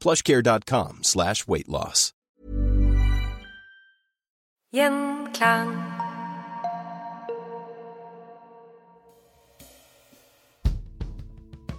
plushcare.com 0.00 1.00
slash 1.02 1.46
weightloss. 1.46 2.10
Gjenklang. 4.72 5.90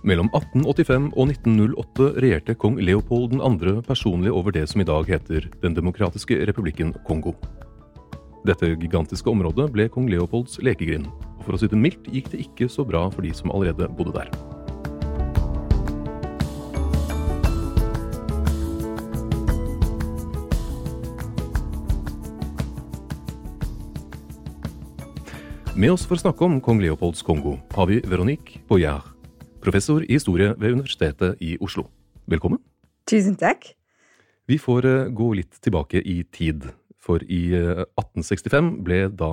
Mellom 0.02 0.32
1885 0.34 1.12
og 1.14 1.30
1908 1.30 2.08
regjerte 2.24 2.56
kong 2.58 2.80
Leopold 2.82 3.36
2. 3.38 3.76
personlig 3.86 4.34
over 4.34 4.52
det 4.52 4.66
som 4.70 4.82
i 4.82 4.88
dag 4.88 5.06
heter 5.06 5.46
Den 5.62 5.78
demokratiske 5.78 6.40
republikken 6.50 6.96
Kongo. 7.08 7.36
Dette 8.44 8.74
gigantiske 8.82 9.30
området 9.30 9.70
ble 9.72 9.86
kong 9.94 10.10
Leopolds 10.10 10.58
lekegrind, 10.66 11.06
og 11.38 11.46
for 11.46 11.54
å 11.54 11.62
si 11.62 11.70
det 11.70 11.78
mildt 11.78 12.10
gikk 12.10 12.34
det 12.34 12.42
ikke 12.48 12.70
så 12.70 12.84
bra 12.84 13.06
for 13.14 13.22
de 13.22 13.34
som 13.38 13.54
allerede 13.54 13.92
bodde 13.94 14.18
der. 14.18 14.61
Med 25.72 25.94
oss 25.94 26.02
for 26.04 26.18
å 26.18 26.20
snakke 26.20 26.44
om 26.44 26.58
kong 26.60 26.82
Leopolds 26.84 27.22
Kongo 27.24 27.54
har 27.72 27.88
vi 27.88 28.02
Veronique 28.04 28.60
Boyard, 28.68 29.06
professor 29.64 30.04
i 30.04 30.18
historie 30.18 30.50
ved 30.60 30.74
Universitetet 30.76 31.40
i 31.40 31.54
Oslo. 31.64 31.86
Velkommen. 32.28 32.60
Tusen 33.08 33.38
takk. 33.40 33.70
Vi 34.52 34.58
får 34.60 34.88
eh, 34.90 35.12
gå 35.16 35.30
litt 35.40 35.62
tilbake 35.64 36.02
i 36.04 36.18
tid. 36.28 36.68
For 37.00 37.24
i 37.24 37.54
eh, 37.56 37.86
1865 37.96 38.68
ble 38.84 39.00
da 39.16 39.32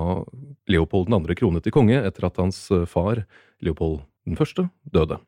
Leopold 0.71 1.11
2. 1.11 1.35
kronet 1.41 1.67
til 1.67 1.75
konge 1.75 1.99
etter 1.99 2.29
at 2.29 2.39
hans 2.39 2.61
eh, 2.71 2.87
far, 2.87 3.25
Leopold 3.59 4.05
1., 4.31 4.63
døde. 4.95 5.19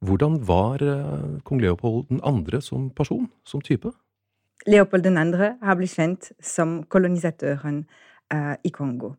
Hvordan 0.00 0.40
var 0.48 0.80
eh, 0.80 1.36
kong 1.44 1.60
Leopold 1.66 2.08
2. 2.16 2.64
som 2.64 2.88
person, 2.96 3.28
som 3.44 3.60
type? 3.60 3.92
Leopold 4.64 5.04
2. 5.04 5.52
har 5.68 5.76
blitt 5.76 6.00
kjent 6.00 6.32
som 6.40 6.80
kolonisatøren 6.88 7.84
uh, 8.32 8.54
i 8.64 8.72
Kongo. 8.74 9.14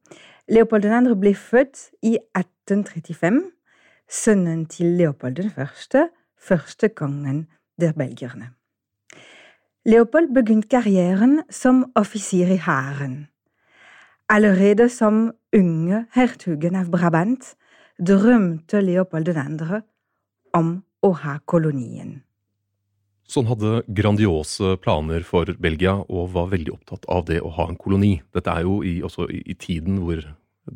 Leopold 0.48 0.84
2. 0.84 1.16
ble 1.20 1.34
født 1.36 1.80
i 2.08 2.14
1835, 2.40 3.40
sønnen 4.08 4.62
til 4.72 4.94
Leopold 4.96 5.42
1., 5.44 5.98
første 6.40 6.88
kongen 6.90 7.42
der 7.82 7.92
belgierne. 7.92 8.54
Leopold 9.86 10.32
begynte 10.32 10.70
karrieren 10.72 11.42
som 11.50 11.92
offisier 11.96 12.48
i 12.48 12.62
hæren. 12.64 13.28
Allerede 14.30 14.88
som 14.90 15.34
unge 15.56 16.06
hertugen 16.16 16.80
av 16.80 16.88
Brabant 16.96 17.52
drømte 18.00 18.80
Leopold 18.82 19.28
2. 19.36 19.82
om 20.54 20.72
å 21.04 21.12
ha 21.26 21.38
kolonien. 21.46 22.22
Så 23.28 23.44
han 23.44 23.50
hadde 23.52 23.82
grandiose 23.92 24.78
planer 24.80 25.26
for 25.28 25.50
Belgia 25.60 25.98
og 26.08 26.32
var 26.36 26.52
veldig 26.54 26.78
opptatt 26.78 27.08
av 27.12 27.26
det 27.28 27.42
å 27.44 27.52
ha 27.58 27.68
en 27.68 27.80
koloni. 27.80 28.22
Dette 28.36 28.54
er 28.54 28.64
jo 28.64 28.80
i, 28.88 29.02
også 29.04 29.28
i, 29.28 29.42
i 29.52 29.56
tiden 29.60 30.00
hvor 30.04 30.24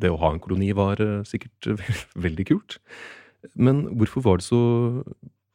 det 0.02 0.10
å 0.12 0.20
ha 0.20 0.32
en 0.32 0.40
koloni 0.40 0.70
var 0.76 1.00
eh, 1.00 1.22
sikkert 1.28 1.70
veldig 2.26 2.48
kult. 2.48 2.78
Men 3.54 3.86
hvorfor 3.98 4.24
var 4.28 4.44
så 4.44 4.60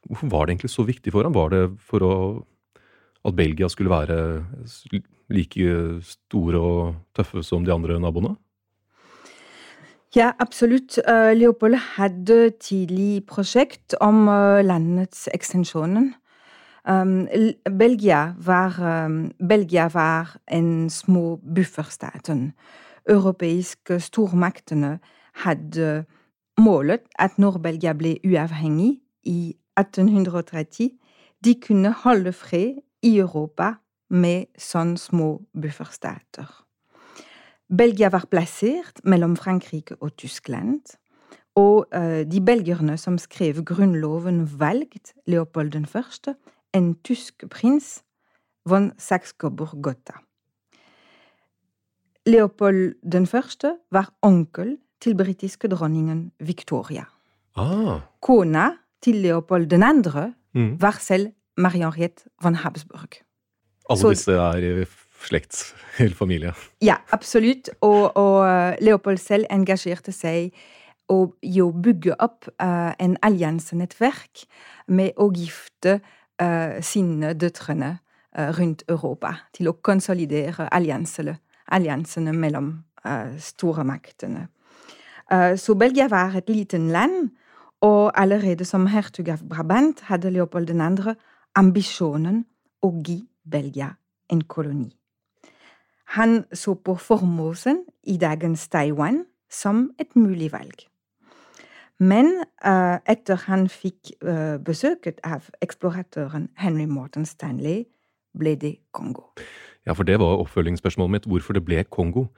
Hvorfor 0.08 0.30
var 0.32 0.46
det 0.46 0.54
egentlig 0.54 0.70
så 0.72 0.86
viktig 0.88 1.12
for 1.12 1.26
ham? 1.26 1.34
Var 1.36 1.50
det 1.52 1.62
for 1.84 2.00
å, 2.06 2.12
at 3.28 3.34
Belgia 3.36 3.68
skulle 3.68 3.92
være 3.92 4.14
like 5.28 5.72
store 6.06 6.60
og 6.62 6.94
tøffe 7.18 7.42
som 7.44 7.66
de 7.66 7.74
andre 7.74 7.98
naboene? 8.00 8.30
Ja, 10.16 10.30
absolutt. 10.40 10.96
Eh, 11.02 11.34
Leopold 11.36 11.76
hadde 11.98 12.54
tidlig 12.56 13.26
prosjekt 13.28 13.98
om 14.00 14.30
eh, 14.32 14.62
landets 14.64 15.26
ekstensjonen. 15.34 16.14
Um, 16.90 17.28
Belgia 17.78 18.34
var, 18.38 19.04
um, 19.06 19.30
Belgia 19.48 19.88
var 19.92 20.36
en 20.46 20.90
små 20.90 21.36
bufferstaten. 21.54 22.52
Europeiske 23.08 24.00
stormaktene 24.00 24.98
hadde 25.44 26.04
målet 26.58 27.04
at 27.18 27.38
når 27.38 27.58
Belgia 27.58 27.92
ble 27.92 28.16
uavhengig 28.24 29.02
i 29.24 29.54
1830, 29.76 30.90
de 31.44 31.54
kunne 31.60 31.92
holde 31.92 32.32
fred 32.32 32.80
i 33.02 33.18
Europa 33.18 33.74
med 34.10 34.48
sånne 34.56 34.96
små 34.96 35.28
bufferstater. 35.52 36.48
Belgia 37.68 38.08
var 38.08 38.24
plassert 38.30 39.04
mellom 39.04 39.36
Frankrike 39.36 40.00
og 40.00 40.16
Tyskland, 40.16 40.96
og 41.54 41.86
uh, 41.92 42.24
de 42.24 42.40
belgierne 42.40 42.96
som 42.96 43.18
skrev 43.18 43.60
grunnloven, 43.64 44.46
valgte 44.58 45.12
Leopold 45.26 45.76
1., 45.76 46.32
en 46.74 46.94
tysk 47.04 47.48
prins, 47.50 48.02
von 48.68 48.92
Saxe-Coburg-Gotha. 48.98 50.20
Leopold 52.26 52.94
1. 53.04 53.64
var 53.90 54.10
onkel 54.22 54.76
til 55.00 55.16
britiske 55.16 55.68
dronningen 55.68 56.32
Victoria. 56.40 57.06
Ah, 57.56 58.00
Kona 58.20 58.70
til 59.02 59.22
Leopold 59.24 59.70
2. 59.70 60.32
mm. 60.52 60.82
var 60.82 60.98
selv 61.00 61.32
Marie-Henriette 61.56 62.28
von 62.42 62.54
Habsburg. 62.54 63.08
Alle 63.88 64.00
Så- 64.00 64.10
disse 64.10 64.32
er 64.32 64.84
slekt, 65.24 65.74
hele 65.98 66.14
familie. 66.14 66.52
Ja, 66.82 66.96
absolutt. 67.10 67.70
Og, 67.80 68.16
og 68.16 68.46
eh, 68.48 68.76
Leopold 68.80 69.18
selv 69.18 69.46
engasjerte 69.50 70.12
seg 70.12 70.52
og, 71.08 71.34
i 71.42 71.60
å 71.64 71.70
bygge 71.72 72.14
opp 72.20 72.50
uh, 72.60 72.92
en 73.00 73.16
alliansenettverk 73.24 74.44
med 74.92 75.16
å 75.16 75.30
gifte 75.32 76.00
sine 76.82 77.34
døtrene 77.34 77.98
eh, 78.36 78.50
rundt 78.58 78.84
Europa. 78.88 79.34
Til 79.52 79.68
å 79.68 79.78
konsolidere 79.82 80.68
alliansene, 80.74 82.32
mellom 82.32 82.72
stormaktene. 83.38 84.48
Eh, 85.32 85.56
så 85.56 85.74
Belgia 85.74 86.08
var 86.08 86.36
et 86.36 86.48
liten 86.48 86.88
land, 86.90 87.30
og 87.80 88.12
allerede 88.14 88.64
som 88.64 88.86
hertug 88.86 89.28
av 89.28 89.42
Brabant 89.48 90.00
hadde 90.08 90.30
Leopold 90.30 90.68
2. 90.72 91.14
ambisjonen 91.54 92.44
å 92.82 92.90
gi 93.06 93.20
Belgia 93.44 93.92
en 94.32 94.42
koloni. 94.42 94.90
Han 96.16 96.44
så 96.52 96.74
på 96.74 96.96
Formosen 96.96 97.84
i 98.02 98.16
dagens 98.16 98.68
Taiwan 98.68 99.24
som 99.50 99.90
et 99.98 100.16
mulig 100.16 100.52
valg. 100.52 100.88
Men 101.98 102.30
uh, 102.62 102.98
etter 103.10 103.40
han 103.48 103.66
fikk 103.68 104.12
uh, 104.22 104.56
besøket 104.62 105.18
av 105.26 105.48
eksploratøren 105.64 106.48
Henry 106.58 106.86
Morton 106.86 107.26
Stanley, 107.26 107.86
ble 108.38 108.54
det 108.54 108.76
Kongo. 108.94 109.32
Ja, 109.86 109.96
for 109.96 110.06
det 110.06 110.18
var 110.20 110.38
oppfølgingsspørsmålet 110.44 111.10
mitt, 111.10 111.26
hvorfor 111.26 111.56
det 111.58 111.64
ble 111.66 111.82
Kongo. 111.90 112.28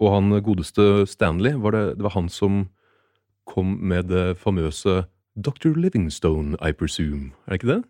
Og 0.00 0.14
han 0.14 0.32
godeste 0.42 1.04
Stanley, 1.06 1.52
var 1.60 1.76
det, 1.76 1.84
det 1.98 2.06
var 2.08 2.16
han 2.16 2.28
som 2.32 2.66
kom 3.46 3.76
med 3.80 4.08
det 4.08 4.38
famøse 4.38 5.02
Dr. 5.36 5.76
Livingstone, 5.76 6.56
I 6.60 6.72
presume. 6.72 7.32
Er 7.46 7.52
det 7.52 7.62
ikke 7.62 7.74
det? 7.74 7.82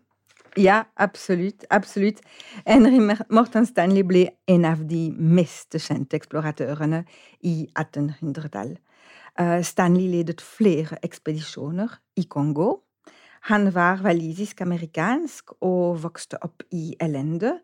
Ja, 0.57 0.83
absolutt. 0.97 1.65
absolutt. 1.69 2.21
Henry 2.67 2.99
Morton 3.29 3.65
Stanley 3.65 4.03
ble 4.03 4.27
en 4.47 4.65
av 4.65 4.83
de 4.89 5.07
mest 5.17 5.73
kjente 5.79 6.19
eksploratørene 6.19 7.03
i 7.41 7.67
1800-tallet. 7.79 8.77
Eh, 9.39 9.63
Stanley 9.63 10.07
ledet 10.07 10.41
flere 10.41 10.97
ekspedisjoner 11.03 11.99
i 12.15 12.23
Kongo. 12.23 12.83
Han 13.41 13.73
var 13.73 14.01
walisisk-amerikansk 14.03 15.51
og 15.61 16.03
vokste 16.03 16.37
opp 16.43 16.63
i 16.71 16.95
elende. 17.01 17.59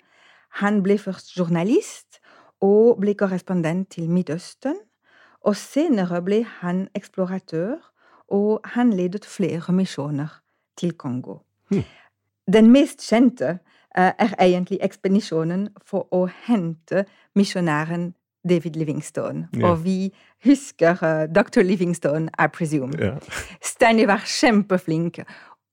Han 0.50 0.83
ble 0.83 0.98
først 0.98 1.38
journalist 1.38 2.19
og 2.62 2.98
ble 3.00 3.13
korrespondent 3.13 3.92
til 3.92 4.10
Midtøsten. 4.10 4.75
Og 5.42 5.56
senere 5.56 6.21
ble 6.21 6.44
han 6.44 6.88
eksploratør, 6.95 7.77
og 8.27 8.60
han 8.66 8.94
ledet 8.94 9.25
flere 9.25 9.74
misjoner 9.74 10.42
til 10.77 10.94
Kongo. 10.94 11.38
Hmm. 11.71 11.83
Den 12.54 12.71
mest 12.71 13.00
kjente 13.10 13.50
uh, 13.50 14.12
er 14.19 14.36
egentlig 14.39 14.80
ekspedisjonen 14.81 15.69
for 15.86 16.10
å 16.12 16.25
hente 16.48 17.06
misjonæren 17.36 18.13
David 18.47 18.71
Livingstone. 18.71 19.47
Yeah. 19.56 19.71
Og 19.71 19.83
vi 19.83 20.13
husker 20.45 20.91
uh, 20.91 21.36
Dr. 21.36 21.62
Livingstone, 21.62 22.30
I 22.39 22.47
presume. 22.53 22.94
Yeah. 23.00 23.19
Stanley 23.62 24.06
var 24.06 24.24
kjempeflink 24.25 25.19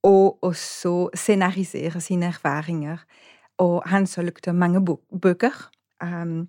og 0.03 0.43
også 0.43 1.09
scenarisere 1.15 2.01
sine 2.01 2.25
erfaringer. 2.25 2.97
Og 3.57 3.83
han 3.85 4.07
solgte 4.07 4.53
mange 4.53 4.97
bøker 5.21 5.71
um, 6.03 6.47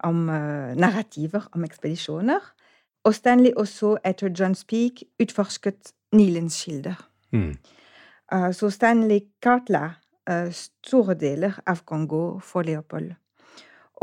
om 0.00 0.28
uh, 0.28 0.74
narrativer 0.74 1.48
om 1.52 1.64
ekspedisjoner. 1.64 2.40
Og 3.04 3.14
Stanley 3.14 3.50
også, 3.56 3.96
etter 4.04 4.28
John 4.40 4.54
Speak, 4.54 4.92
utforsket 5.22 5.92
Nilens 6.12 6.64
kilder. 6.64 7.08
Mm. 7.32 7.54
Uh, 8.34 8.52
så 8.52 8.70
Stanley 8.70 9.20
kartla 9.42 9.90
store 10.52 11.14
deler 11.14 11.54
av 11.66 11.78
Kongo 11.88 12.38
for 12.44 12.62
Leopold. 12.62 13.14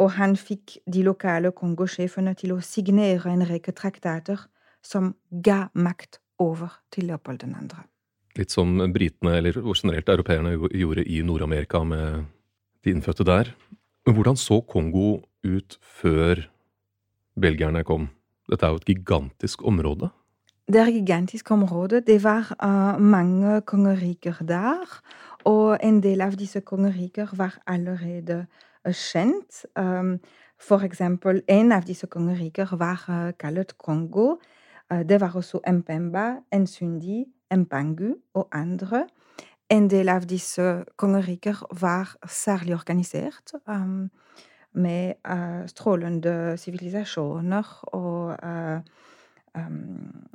Og 0.01 0.11
han 0.17 0.35
fikk 0.35 0.77
de 0.91 1.03
lokale 1.05 1.53
Kongo-sjefene 1.55 2.35
til 2.35 2.55
å 2.55 2.61
signere 2.63 3.31
en 3.31 3.45
rekke 3.47 3.71
traktater 3.75 4.41
som 4.83 5.13
ga 5.29 5.69
makt 5.73 6.19
over 6.39 6.73
til 6.91 7.07
Leopold 7.09 7.45
2. 7.45 7.83
Litt 8.35 8.51
som 8.51 8.75
britene, 8.91 9.37
eller 9.39 9.55
generelt 9.63 10.09
europeerne, 10.11 10.57
gjorde 10.75 11.05
i 11.07 11.21
Nord-Amerika 11.23 11.83
med 11.87 12.25
de 12.83 12.91
innfødte 12.91 13.23
der. 13.23 13.53
Men 14.05 14.17
hvordan 14.17 14.37
så 14.37 14.59
Kongo 14.61 15.21
ut 15.45 15.79
før 15.81 16.43
belgierne 17.39 17.83
kom? 17.87 18.09
Dette 18.51 18.67
er 18.67 18.75
jo 18.75 18.83
et 18.83 18.91
gigantisk 18.91 19.63
område? 19.65 20.11
Det 20.67 20.81
er 20.81 20.89
et 20.89 20.99
gigantisk 20.99 21.51
område. 21.51 22.01
Det 22.01 22.19
var 22.23 22.51
uh, 22.59 22.99
mange 23.01 23.61
kongeriker 23.61 24.43
der. 24.45 24.99
Og 25.45 25.77
en 25.81 26.01
del 26.03 26.21
av 26.25 26.35
disse 26.37 26.61
kongeriker 26.61 27.33
var 27.37 27.57
allerede 27.65 28.45
kjent. 28.91 29.65
Um, 29.75 30.19
for 30.57 30.83
eksempel, 30.83 31.41
en 31.47 31.71
av 31.71 31.85
disse 31.87 32.07
kongeriker 32.07 32.75
var 32.79 33.05
uh, 33.09 33.31
kalt 33.39 33.77
Kongo. 33.77 34.39
det 35.09 35.17
var 35.21 35.33
også 35.35 35.59
Mpemba, 35.65 36.35
Nsundi, 36.53 37.25
Mpangu 37.51 38.15
og 38.33 38.47
andre. 38.51 39.07
En 39.69 39.89
del 39.89 40.09
av 40.09 40.27
disse 40.29 40.83
kongeriker 40.95 41.65
var 41.81 42.15
særlig 42.27 42.73
organisert. 42.73 43.53
Um, 43.67 44.11
med 44.71 45.13
uh, 45.29 45.67
strålende 45.67 46.57
sivilisasjoner 46.57 47.79
og 47.83 48.37
um, 49.55 50.27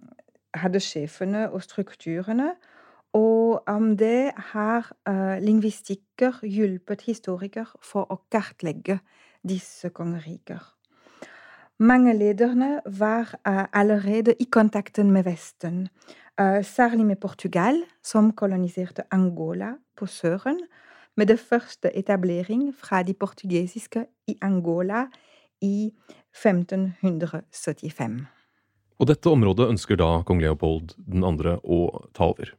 hadde 0.55 0.81
sjefene 0.81 1.50
og 1.50 1.62
strukturene. 1.62 2.55
Og 3.17 3.62
om 3.67 3.97
det 3.99 4.31
har 4.53 4.91
uh, 5.09 5.39
lingvistikker 5.43 6.43
hjulpet 6.47 7.03
historikere 7.09 7.67
for 7.83 8.07
å 8.12 8.21
kartlegge 8.31 9.01
disse 9.47 9.91
kongeriker. 9.91 10.61
Mange 11.81 12.12
lederne 12.12 12.83
var 12.85 13.31
allerede 13.73 14.35
i 14.37 14.45
kontakten 14.53 15.09
med 15.15 15.25
Vesten, 15.25 15.87
særlig 16.37 17.07
med 17.09 17.17
Portugal, 17.23 17.79
som 18.05 18.35
koloniserte 18.37 19.07
Angola 19.09 19.71
på 19.97 20.05
søren 20.05 20.61
med 21.17 21.27
det 21.27 21.41
første 21.41 21.91
etablering 21.97 22.75
fra 22.77 23.03
de 23.03 23.15
portugisiske 23.15 24.05
i 24.29 24.37
Angola 24.43 25.07
i 25.61 25.93
1575. 26.33 28.21
Og 29.01 29.09
dette 29.09 29.33
området 29.33 29.69
ønsker 29.73 29.97
da 30.01 30.23
kong 30.29 30.41
Leopold 30.41 30.95
2. 30.97 31.57
å 31.65 31.79
ta 32.17 32.31
over. 32.33 32.53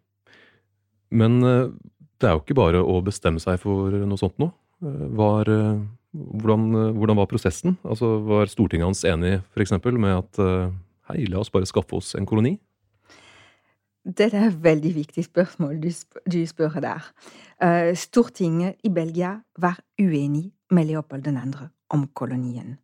Men 1.12 1.44
eh, 1.44 1.70
det 2.22 2.30
er 2.30 2.36
jo 2.38 2.44
ikke 2.44 2.58
bare 2.58 2.82
å 2.82 3.00
bestemme 3.06 3.42
seg 3.44 3.60
for 3.62 3.92
noe 3.92 4.20
sånt 4.20 4.40
nå. 4.42 4.50
Eh, 4.84 5.06
var, 5.20 5.52
eh, 5.52 5.84
hvordan, 6.16 6.68
hvordan, 6.98 7.20
var 7.20 7.30
prosessen? 7.32 7.78
Altså, 7.84 8.16
var 8.28 8.52
Stortinget 8.52 8.88
hans 8.88 9.06
enig 9.08 9.40
f.eks. 9.54 9.76
med 9.92 10.12
at 10.16 10.42
hei, 11.12 11.26
la 11.28 11.42
oss 11.42 11.52
bare 11.54 11.70
skaffe 11.70 11.98
oss 12.00 12.16
en 12.20 12.28
koloni? 12.28 12.58
Det 14.02 14.32
er 14.32 14.48
et 14.48 14.64
veldig 14.64 14.96
viktig 14.96 15.28
spørsmål 15.28 15.76
du, 15.84 15.92
spør, 15.94 16.24
du 16.26 16.40
spør 16.50 16.80
der. 16.82 17.10
Stortinget 17.94 18.80
i 18.82 18.90
Belgia 18.90 19.36
var 19.62 19.78
uenig 20.02 20.48
med 20.74 20.90
Leopold 20.90 21.28
2. 21.28 21.68
om 21.94 22.08
kolonien. 22.18 22.80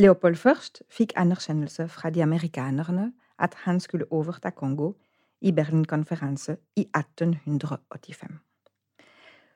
Leopold 0.00 0.40
først 0.40 0.82
fikk 0.90 1.14
anerkjennelse 1.20 1.86
fra 1.92 2.10
de 2.10 2.24
amerikanerne 2.24 3.12
at 3.38 3.54
han 3.62 3.78
skulle 3.80 4.08
overta 4.10 4.50
Kongo 4.50 4.94
i 5.42 5.52
Berlin-konferanse 5.52 6.56
i 6.76 6.86
1885. 6.96 8.38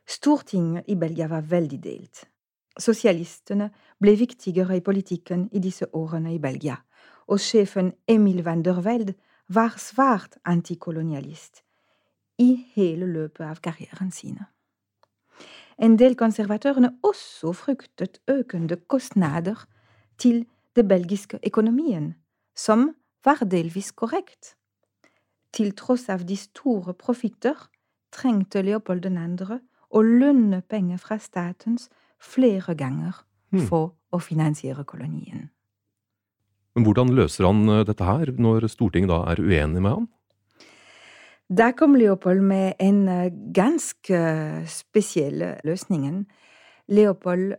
Stortinget 0.07 0.85
i 0.89 0.95
Belgia 0.95 1.27
var 1.27 1.47
veldig 1.51 1.79
delt. 1.83 2.25
Sosialistene 2.79 3.71
ble 4.01 4.17
viktigere 4.19 4.77
i 4.77 4.85
politikken 4.85 5.49
i 5.53 5.63
disse 5.63 5.89
årene 5.95 6.35
i 6.35 6.39
Belgia, 6.39 6.77
og 7.27 7.41
sjefen 7.41 7.93
Emil 8.09 8.45
van 8.45 8.63
der 8.63 8.83
Velde 8.85 9.15
var 9.49 9.79
svært 9.79 10.37
antikolonialist 10.45 11.63
i 12.39 12.51
hele 12.75 13.07
løpet 13.07 13.47
av 13.47 13.63
karrieren 13.65 14.13
sine. 14.13 14.47
En 15.79 15.97
del 16.01 16.17
konservatørene 16.17 16.93
også 17.05 17.53
fryktet 17.53 18.21
økende 18.29 18.77
kostnader 18.89 19.67
til 20.19 20.45
den 20.77 20.89
belgiske 20.89 21.41
økonomien, 21.47 22.15
som 22.57 22.95
var 23.25 23.45
delvis 23.45 23.93
korrekt. 23.93 24.55
Til 25.57 25.73
tross 25.73 26.11
av 26.13 26.27
de 26.29 26.37
store 26.37 26.93
profitter 26.99 27.57
trengte 28.13 28.61
Leopold 28.65 29.07
2. 29.09 29.57
å 29.89 30.01
lønne 30.05 30.61
penger 30.69 31.01
fra 31.01 31.17
statens 31.23 31.89
flere 32.21 32.75
ganger 32.77 33.23
hmm. 33.55 33.65
for 33.69 33.95
å 34.13 34.21
finansiere 34.21 34.85
kolonien. 34.85 35.49
Men 36.77 36.85
hvordan 36.85 37.15
løser 37.17 37.49
han 37.49 37.65
eh, 37.73 37.85
dette 37.89 38.05
her, 38.05 38.35
når 38.37 38.69
Stortinget 38.69 39.09
da 39.09 39.23
er 39.33 39.41
uenig 39.41 39.81
med 39.81 39.95
ham? 39.95 40.09
Da 41.49 41.71
kom 41.79 41.95
Leopold 41.97 42.43
med 42.45 42.77
en 42.83 43.07
eh, 43.09 43.33
ganske 43.57 44.21
spesiell 44.69 45.45
løsning. 45.65 46.27
Leopold 46.93 47.57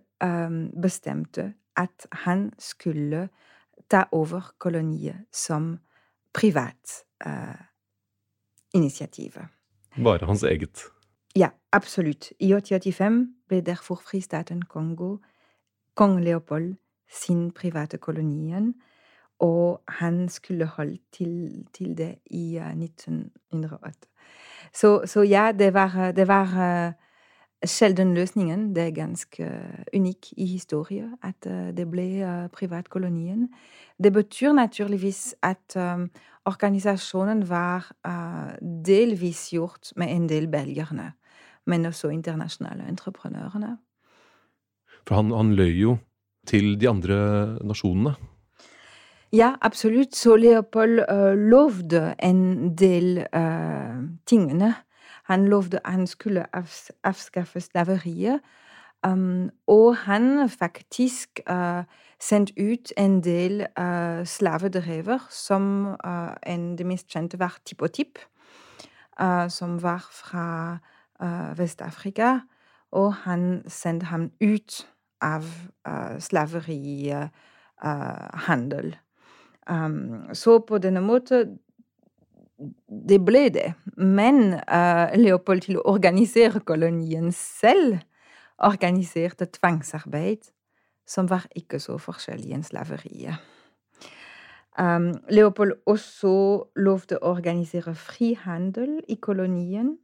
bestemte 0.81 1.51
at 1.77 2.07
han 2.23 2.47
skulle 2.57 3.27
ta 3.85 4.07
over 4.17 4.47
koloniet 4.57 5.27
som 5.29 5.75
privat 6.33 7.03
uh, 8.77 8.81
initiativ. 8.83 9.37
Bare 10.03 10.25
hans 10.25 10.43
eget? 10.43 10.85
Ja, 11.35 11.49
absolutt. 11.71 12.31
I 12.39 12.53
1885 12.53 13.25
ble 13.47 13.61
derfor 13.61 13.95
fristaten 13.95 14.61
Kongo 14.61 15.17
kong 15.95 16.19
Leopold 16.23 16.75
sin 17.09 17.51
private 17.51 17.97
kolonien. 17.97 18.73
Og 19.39 19.81
han 19.87 20.29
skulle 20.29 20.65
holdt 20.65 21.01
til, 21.13 21.65
til 21.73 21.97
det 21.97 22.15
i 22.25 22.57
1908. 22.57 24.07
Så, 24.73 25.01
så 25.05 25.21
ja, 25.21 25.51
det 25.59 25.73
var, 25.73 26.11
det 26.11 26.27
var 26.27 26.45
uh, 26.87 26.93
sjelden 27.65 28.13
løsningen. 28.13 28.73
Det 28.75 28.83
er 28.83 28.95
ganske 28.95 29.47
unik 29.95 30.33
i 30.37 30.45
historie 30.45 31.07
at 31.23 31.47
uh, 31.49 31.71
det 31.73 31.87
ble 31.89 32.07
uh, 32.21 32.47
privatkolonien. 32.53 33.47
Det 33.97 34.13
betyr 34.13 34.53
naturligvis 34.53 35.35
at 35.41 35.73
organisasjonen 36.45 37.49
var 37.49 37.87
delvis 38.61 39.49
gjort 39.49 39.89
med 39.97 40.11
en 40.13 40.27
del 40.29 40.45
belgierne, 40.47 41.07
men 41.65 41.85
også 41.85 42.11
internasjonale 42.13 42.85
entreprenørene. 42.87 43.77
For 45.07 45.15
han, 45.15 45.33
han 45.33 45.55
løy 45.57 45.73
jo 45.73 45.97
til 46.47 46.75
de 46.79 46.89
andre 46.89 47.17
nasjonene. 47.65 48.13
Ja, 49.35 49.55
absolutt. 49.61 50.15
Så 50.15 50.37
Leopold 50.39 51.01
uh, 51.03 51.33
lovde 51.35 52.13
en 52.23 52.75
del 52.77 53.25
uh, 53.27 54.03
tingene. 54.27 54.73
Han 55.27 55.47
lovde 55.47 55.79
han 55.85 56.07
skulle 56.07 56.45
avskaffe 57.03 57.61
slaveriet. 57.61 58.39
Um, 59.05 59.49
og 59.67 59.97
han 59.97 60.49
faktisk 60.49 61.39
uh, 61.49 61.83
sendte 62.19 62.53
ut 62.57 62.93
en 62.97 63.23
del 63.23 63.67
uh, 63.79 64.25
slavedrever, 64.25 65.19
som 65.29 65.85
uh, 66.05 66.29
en 66.47 66.77
det 66.77 66.85
mest 66.85 67.11
kjente 67.11 67.39
var 67.39 67.57
Tipotip, 67.65 68.19
uh, 69.21 69.49
som 69.49 69.83
var 69.83 70.07
fra 70.11 70.77
uh, 71.23 71.57
Vest-Afrika. 71.57 72.39
Og 72.91 73.13
han 73.13 73.63
sendte 73.67 74.05
ham 74.05 74.31
ut 74.41 74.87
av 75.21 75.43
uh, 75.87 76.19
slaverihandel. 76.19 78.97
Um, 79.69 80.33
så 80.33 80.59
på 80.59 80.77
denne 80.77 81.01
måten 81.01 81.59
Det 82.57 83.19
ble 83.21 83.47
det. 83.53 83.71
Men 83.97 84.57
Leopold 85.15 85.67
til 85.67 85.77
å 85.77 85.85
organisere 85.93 86.63
kolonien 86.65 87.31
selv 87.35 87.99
organiserte 88.57 89.45
tvangsarbeid 89.45 90.49
som 91.07 91.29
var 91.29 91.45
ikke 91.55 91.79
så 91.79 91.99
forskjellig 92.01 92.55
enn 92.57 92.65
slaveriet. 92.65 93.37
Um, 94.77 95.13
Leopold 95.33 95.73
også 95.89 96.33
lovte 96.77 97.17
å 97.17 97.31
organisere 97.33 97.95
frihandel 97.97 98.99
i 99.09 99.17
kolonien, 99.17 99.95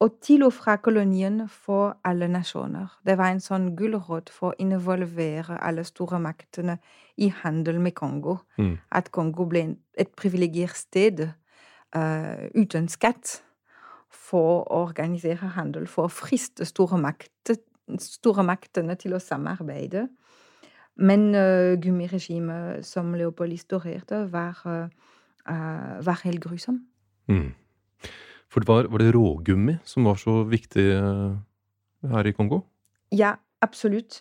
og 0.00 0.14
til 0.24 0.46
og 0.46 0.54
fra 0.56 0.78
kolonien 0.80 1.42
for 1.52 1.92
alle 2.08 2.26
nasjoner. 2.32 2.88
Det 3.04 3.18
var 3.20 3.34
en 3.34 3.42
sånn 3.44 3.74
gulrot 3.76 4.32
for 4.32 4.50
å 4.50 4.58
involvere 4.58 5.58
alle 5.60 5.84
store 5.84 6.18
maktene 6.24 6.78
i 7.20 7.28
handel 7.42 7.82
med 7.84 7.92
Kongo. 7.98 8.38
Mm. 8.56 8.78
At 8.96 9.10
Kongo 9.12 9.44
ble 9.50 9.66
et 9.92 10.14
privilegert 10.16 10.80
sted 10.80 11.26
uh, 11.96 12.46
uten 12.54 12.88
skatt 12.88 13.40
for 14.10 14.62
å 14.66 14.84
organisere 14.86 15.52
handel, 15.56 15.86
for 15.90 16.08
å 16.08 16.12
friste 16.12 16.66
stormakter 16.68 17.58
store 17.98 18.44
maktene 18.46 18.96
til 18.98 19.16
å 19.16 19.22
samarbeide. 19.22 20.06
Men 21.00 21.30
uh, 21.34 21.74
gummiregimet 21.80 22.86
som 22.86 23.14
Leopold 23.16 23.54
historierte, 23.54 24.26
var, 24.32 24.60
uh, 24.66 25.98
var 26.04 26.22
helt 26.24 26.42
grusom. 26.44 26.82
Mm. 27.30 27.52
For 28.50 28.62
det 28.62 28.68
var, 28.68 28.90
var, 28.90 29.02
det 29.02 29.14
rågummi 29.14 29.78
som 29.86 30.08
var 30.10 30.18
så 30.20 30.42
viktig 30.50 30.86
uh, 30.98 31.38
her 32.10 32.26
i 32.26 32.34
Kongo? 32.36 32.64
Ja, 33.14 33.36
absolutt. 33.62 34.20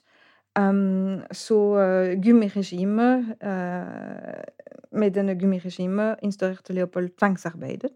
Um, 0.57 1.21
så 1.31 1.57
uh, 1.77 2.21
gummiregimet 2.23 3.35
Med 4.91 5.11
denne 5.11 5.39
gummiregimet 5.39 6.15
instaurerte 6.23 6.73
Leopold 6.73 7.09
tvangsarbeidet. 7.17 7.91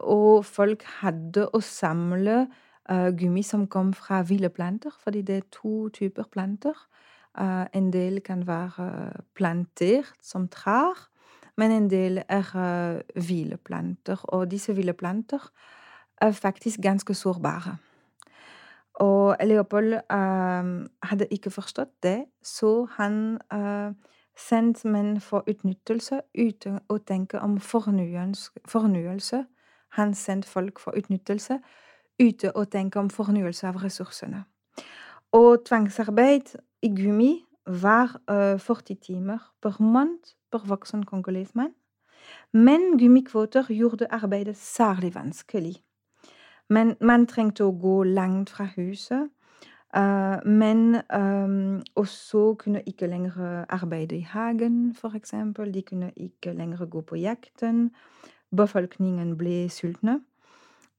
og 0.00 0.44
folk 0.44 0.82
hadde 0.82 1.46
å 1.52 1.60
samle 1.60 2.46
gummi 3.18 3.42
som 3.42 3.66
kom 3.66 3.92
fra 3.94 4.22
ville 4.22 4.48
planter, 4.48 4.90
fordi 5.02 5.22
det 5.22 5.36
er 5.36 5.46
to 5.52 5.88
typer 5.88 6.24
planter. 6.32 6.74
En 7.74 7.92
del 7.92 8.20
kan 8.20 8.46
være 8.46 9.12
plantert 9.34 10.16
som 10.22 10.48
trær, 10.48 11.08
men 11.56 11.70
en 11.70 11.90
del 11.90 12.22
er 12.28 13.02
ville 13.14 13.56
planter. 13.56 14.18
Og 14.24 14.50
disse 14.50 14.74
ville 14.74 14.92
planter 14.92 15.52
er 16.20 16.32
faktisk 16.32 16.80
ganske 16.82 17.14
sårbare. 17.14 17.76
Og 19.00 19.36
Leopold 19.44 19.94
uh, 19.94 20.86
hadde 21.02 21.26
ikke 21.30 21.50
forstått 21.50 22.02
det, 22.02 22.24
så 22.42 22.86
han 22.98 23.38
uh, 23.54 23.92
sendte 24.36 24.88
menn 24.88 25.20
for 25.24 25.44
utnyttelse 25.48 26.20
uten 26.36 26.80
å 26.88 26.98
tenke 27.08 27.40
om 27.40 27.56
fornyelse. 27.60 29.44
Han 29.96 30.14
sendte 30.14 30.48
folk 30.48 30.80
for 30.80 30.96
utnyttelse 31.00 31.58
uten 32.20 32.52
å 32.54 32.66
tenke 32.68 33.00
om 33.00 33.10
fornyelse 33.10 33.68
av 33.68 33.80
ressursene. 33.80 34.44
Og 35.32 35.64
tvangsarbeid 35.64 36.54
i 36.82 36.92
gummi 36.92 37.32
var 37.66 38.18
uh, 38.30 38.58
40 38.60 39.00
timer 39.00 39.38
per 39.62 39.80
måned 39.80 40.34
per 40.52 40.66
voksen 40.68 41.06
kongolesmann. 41.08 41.72
Men 42.52 42.98
gummikvoter 42.98 43.72
gjorde 43.72 44.10
arbeidet 44.12 44.56
særlig 44.56 45.14
vanskelig. 45.14 45.78
Men 46.70 46.94
man 47.02 47.26
trengte 47.26 47.66
å 47.66 47.74
gå 47.74 48.02
langt 48.06 48.50
fra 48.54 48.68
huset. 48.76 49.30
Uh, 49.90 50.38
men 50.46 51.00
um, 51.10 51.80
også 51.98 52.54
kunne 52.54 52.82
ikke 52.86 53.08
lenger 53.10 53.64
arbeide 53.68 54.20
i 54.20 54.22
hagen, 54.22 54.96
eksempel. 55.14 55.74
De 55.74 55.82
kunne 55.82 56.12
ikke 56.16 56.52
lenger 56.54 56.86
gå 56.86 57.00
på 57.00 57.18
jakten. 57.18 57.90
Befolkningen 58.56 59.36
ble 59.36 59.68
sultne. 59.68 60.20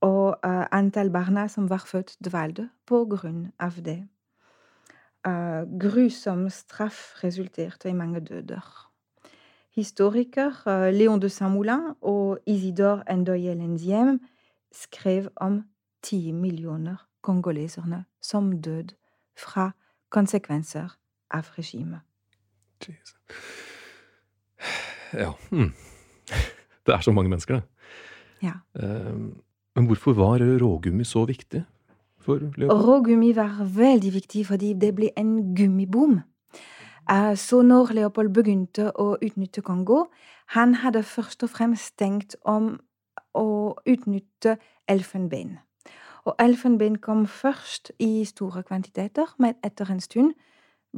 Og 0.02 0.36
uh, 0.44 0.66
antall 0.72 1.10
barna 1.10 1.48
som 1.48 1.70
var 1.70 1.86
født, 1.88 2.18
dvalde 2.20 2.68
på 2.86 3.06
grunn 3.06 3.52
av 3.60 3.80
det. 3.86 4.02
Uh, 5.28 5.64
grusom 5.80 6.50
straff 6.50 7.24
resulterte 7.24 7.90
i 7.90 7.96
mange 7.96 8.20
døder. 8.20 8.66
Historiker 9.72 10.52
Léon 10.92 11.22
de 11.22 11.30
Saint-Moulin 11.30 11.94
og 12.02 12.40
Isidore 12.46 13.16
Ndoye 13.16 13.54
Lenziem 13.56 14.20
skrev 14.72 15.30
om 15.36 15.64
ti 16.04 16.32
millioner 16.32 16.98
kongoleserne 17.22 18.06
som 18.22 18.52
døde 18.62 18.96
fra 19.38 19.72
konsekvenser 20.10 20.90
av 21.32 21.52
regimet. 21.58 22.02
Ja 25.14 25.34
mm. 25.52 25.74
Det 26.86 26.94
er 26.96 27.02
så 27.02 27.12
mange 27.12 27.30
mennesker, 27.30 27.60
det. 27.60 27.64
Ja. 28.42 28.54
Um, 28.74 29.42
men 29.76 29.86
hvorfor 29.86 30.14
var 30.14 30.40
rågummi 30.62 31.04
så 31.04 31.26
viktig 31.26 31.64
for 32.20 32.40
Leopold? 32.58 32.82
Rågummi 32.88 33.36
var 33.36 33.62
veldig 33.76 34.14
viktig 34.14 34.48
fordi 34.48 34.74
det 34.74 34.96
ble 34.96 35.12
en 35.18 35.56
gummibom. 35.56 36.20
Eh, 37.12 37.36
så 37.36 37.62
når 37.62 37.94
Leopold 37.94 38.34
begynte 38.34 38.92
å 38.92 39.16
utnytte 39.22 39.62
Kongo, 39.62 40.06
han 40.56 40.74
hadde 40.82 41.04
først 41.04 41.44
og 41.44 41.50
fremst 41.50 41.98
tenkt 41.98 42.36
om 42.46 42.80
å 43.34 43.76
utnytte 43.88 44.58
elfenben. 44.88 45.58
Og 46.26 46.36
elfenben 46.40 46.98
kom 47.02 47.26
først 47.28 47.92
i 48.00 48.26
store 48.26 48.64
kvantiteter, 48.64 49.36
men 49.40 49.54
etter 49.64 49.90
en 49.90 50.00
stund 50.00 50.34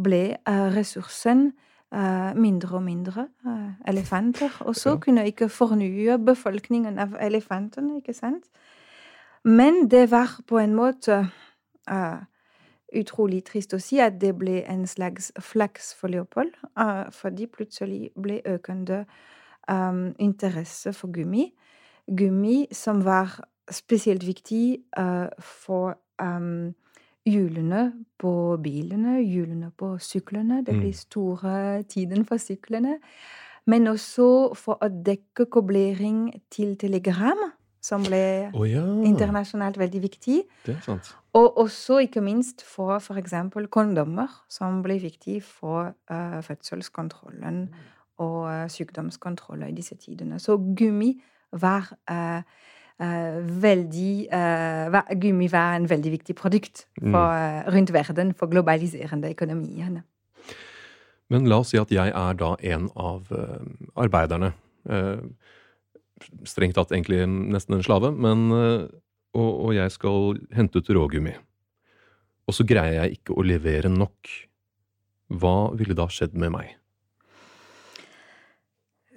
ble 0.03 0.35
eh, 0.35 0.67
ressursen 0.75 1.53
eh, 1.93 2.33
mindre 2.35 2.75
og 2.77 2.83
mindre 2.83 3.27
elefanter. 3.87 4.51
Og 4.59 4.75
så 4.75 4.97
kunne 4.97 5.25
ikke 5.25 5.49
fornye 5.49 6.17
befolkningen 6.19 6.99
av 6.99 7.15
elefantene, 7.21 8.01
ikke 8.01 8.13
sant? 8.13 8.43
Men 9.43 9.87
det 9.91 10.11
var 10.11 10.39
på 10.47 10.57
en 10.57 10.75
måte 10.75 11.25
utrolig 12.93 13.41
trist 13.47 13.73
å 13.75 13.79
si 13.81 13.99
at 13.99 14.19
det 14.21 14.33
ble 14.39 14.61
en 14.69 14.85
slags 14.87 15.31
flaks 15.41 15.93
for 15.97 16.11
Leopold, 16.13 16.53
fordi 17.11 17.47
plutselig 17.51 18.11
ble 18.15 18.39
økende 18.47 19.03
um, 19.67 20.13
interesse 20.19 20.93
for 20.93 21.11
gummi. 21.11 21.49
Gummi 22.07 22.67
som 22.71 23.05
var 23.05 23.39
spesielt 23.71 24.25
viktig 24.27 24.83
uh, 24.99 25.27
for 25.39 25.95
um, 26.21 26.73
hjulene 27.25 27.93
på 28.19 28.57
bilene, 28.63 29.21
hjulene 29.23 29.71
på 29.77 29.95
syklene. 29.99 30.63
Det 30.65 30.75
blir 30.75 30.93
store 30.93 31.83
tiden 31.83 32.25
for 32.25 32.37
syklene. 32.37 32.97
Men 33.65 33.87
også 33.87 34.53
for 34.59 34.83
å 34.83 34.89
dekke 34.91 35.47
koblering 35.51 36.33
til 36.51 36.75
telegram 36.79 37.39
som 37.83 38.03
ble 38.03 38.51
oh, 38.55 38.63
ja. 38.67 38.83
internasjonalt 39.07 39.77
veldig 39.79 40.01
viktig. 40.03 40.37
Det 40.65 40.75
er 40.75 40.83
sant. 40.83 41.09
Og 41.35 41.57
også 41.63 41.99
ikke 42.05 42.21
minst 42.23 42.63
for 42.67 42.95
f.eks. 42.99 43.33
kondomer, 43.71 44.31
som 44.51 44.81
ble 44.83 44.99
viktig 45.03 45.41
for 45.43 45.91
uh, 46.11 46.39
fødselskontrollen 46.45 47.65
og 48.23 48.39
uh, 48.47 48.67
sykdomskontroller 48.71 49.71
i 49.71 49.75
disse 49.75 49.95
tidene. 49.99 50.39
Så 50.39 50.57
gummi 50.57 51.15
var 51.61 51.89
uh, 52.11 52.41
veldig 53.63 54.11
var, 54.93 55.09
Gummi 55.19 55.47
var 55.51 55.73
en 55.75 55.87
veldig 55.89 56.11
viktig 56.13 56.35
produkt 56.37 56.83
for, 56.99 57.33
mm. 57.33 57.71
rundt 57.73 57.91
verden 57.91 58.31
for 58.37 58.47
globaliserende 58.47 59.31
økonomier. 59.33 59.97
Men 61.33 61.49
la 61.49 61.57
oss 61.59 61.73
si 61.73 61.81
at 61.81 61.91
jeg 61.91 62.13
er 62.13 62.37
da 62.39 62.53
en 62.61 62.85
av 62.95 63.33
arbeiderne. 63.99 64.53
Strengt 66.47 66.77
tatt 66.77 66.93
egentlig 66.93 67.23
nesten 67.27 67.77
en 67.77 67.83
slave, 67.85 68.11
men, 68.11 68.45
eh, 68.55 68.85
og, 69.35 69.51
og 69.67 69.73
jeg 69.75 69.91
skal 69.95 70.37
hente 70.55 70.79
ut 70.79 70.91
rågummi. 70.97 71.33
Og 72.47 72.55
så 72.55 72.65
greier 72.67 73.03
jeg 73.03 73.19
ikke 73.19 73.35
å 73.35 73.45
levere 73.45 73.91
nok. 73.91 74.31
Hva 75.33 75.73
ville 75.77 75.95
da 75.97 76.09
skjedd 76.11 76.35
med 76.37 76.53
meg? 76.53 76.73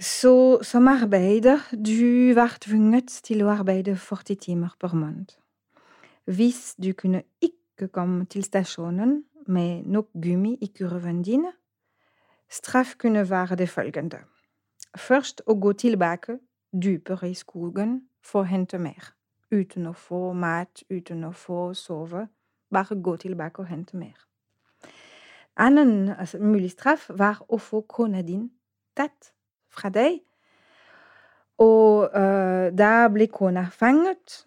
Så 0.01 0.63
som 0.63 0.89
arbeider, 0.89 1.59
du 1.73 2.35
var 2.35 2.59
tvunget 2.61 3.09
til 3.25 3.41
å 3.43 3.49
arbeide 3.49 3.95
40 3.97 4.37
timer 4.37 4.75
per 4.81 4.93
måned. 4.93 5.31
Hvis 6.29 6.75
du 6.77 6.93
kunne 6.93 7.23
ikke 7.41 7.89
komme 7.89 8.27
til 8.29 8.45
stasjonen 8.45 9.23
med 9.47 9.87
nok 9.89 10.11
gummi 10.13 10.59
i 10.61 10.67
kurven 10.69 11.23
din, 11.23 11.47
straff 12.51 12.97
kunne 13.01 13.25
være 13.31 13.57
det 13.57 13.71
følgende. 13.73 14.21
Først 14.97 15.41
å 15.47 15.57
gå 15.57 15.73
tilbake 15.73 16.37
dypere 16.73 17.31
i 17.31 17.35
skogen 17.35 18.03
for 18.21 18.45
å 18.45 18.51
hente 18.51 18.77
mer. 18.79 19.15
Uten 19.49 19.87
å 19.89 19.95
få 19.97 20.35
mat, 20.37 20.83
uten 20.93 21.25
å 21.25 21.33
få 21.33 21.73
sove. 21.75 22.29
bare 22.71 22.97
gå 23.03 23.17
tilbake 23.17 23.63
og 23.63 23.69
hente 23.69 23.97
mer. 23.97 24.27
Annen 25.57 26.09
altså, 26.09 26.39
mulig 26.39 26.71
straff 26.71 27.11
var 27.15 27.45
å 27.49 27.59
få 27.59 27.81
kona 27.81 28.23
din 28.23 28.51
tatt 28.97 29.33
fra 29.77 29.93
deg. 29.93 30.21
Og 31.63 32.11
uh, 32.13 32.69
da 32.77 33.07
ble 33.13 33.31
kona 33.33 33.69
fanget, 33.73 34.43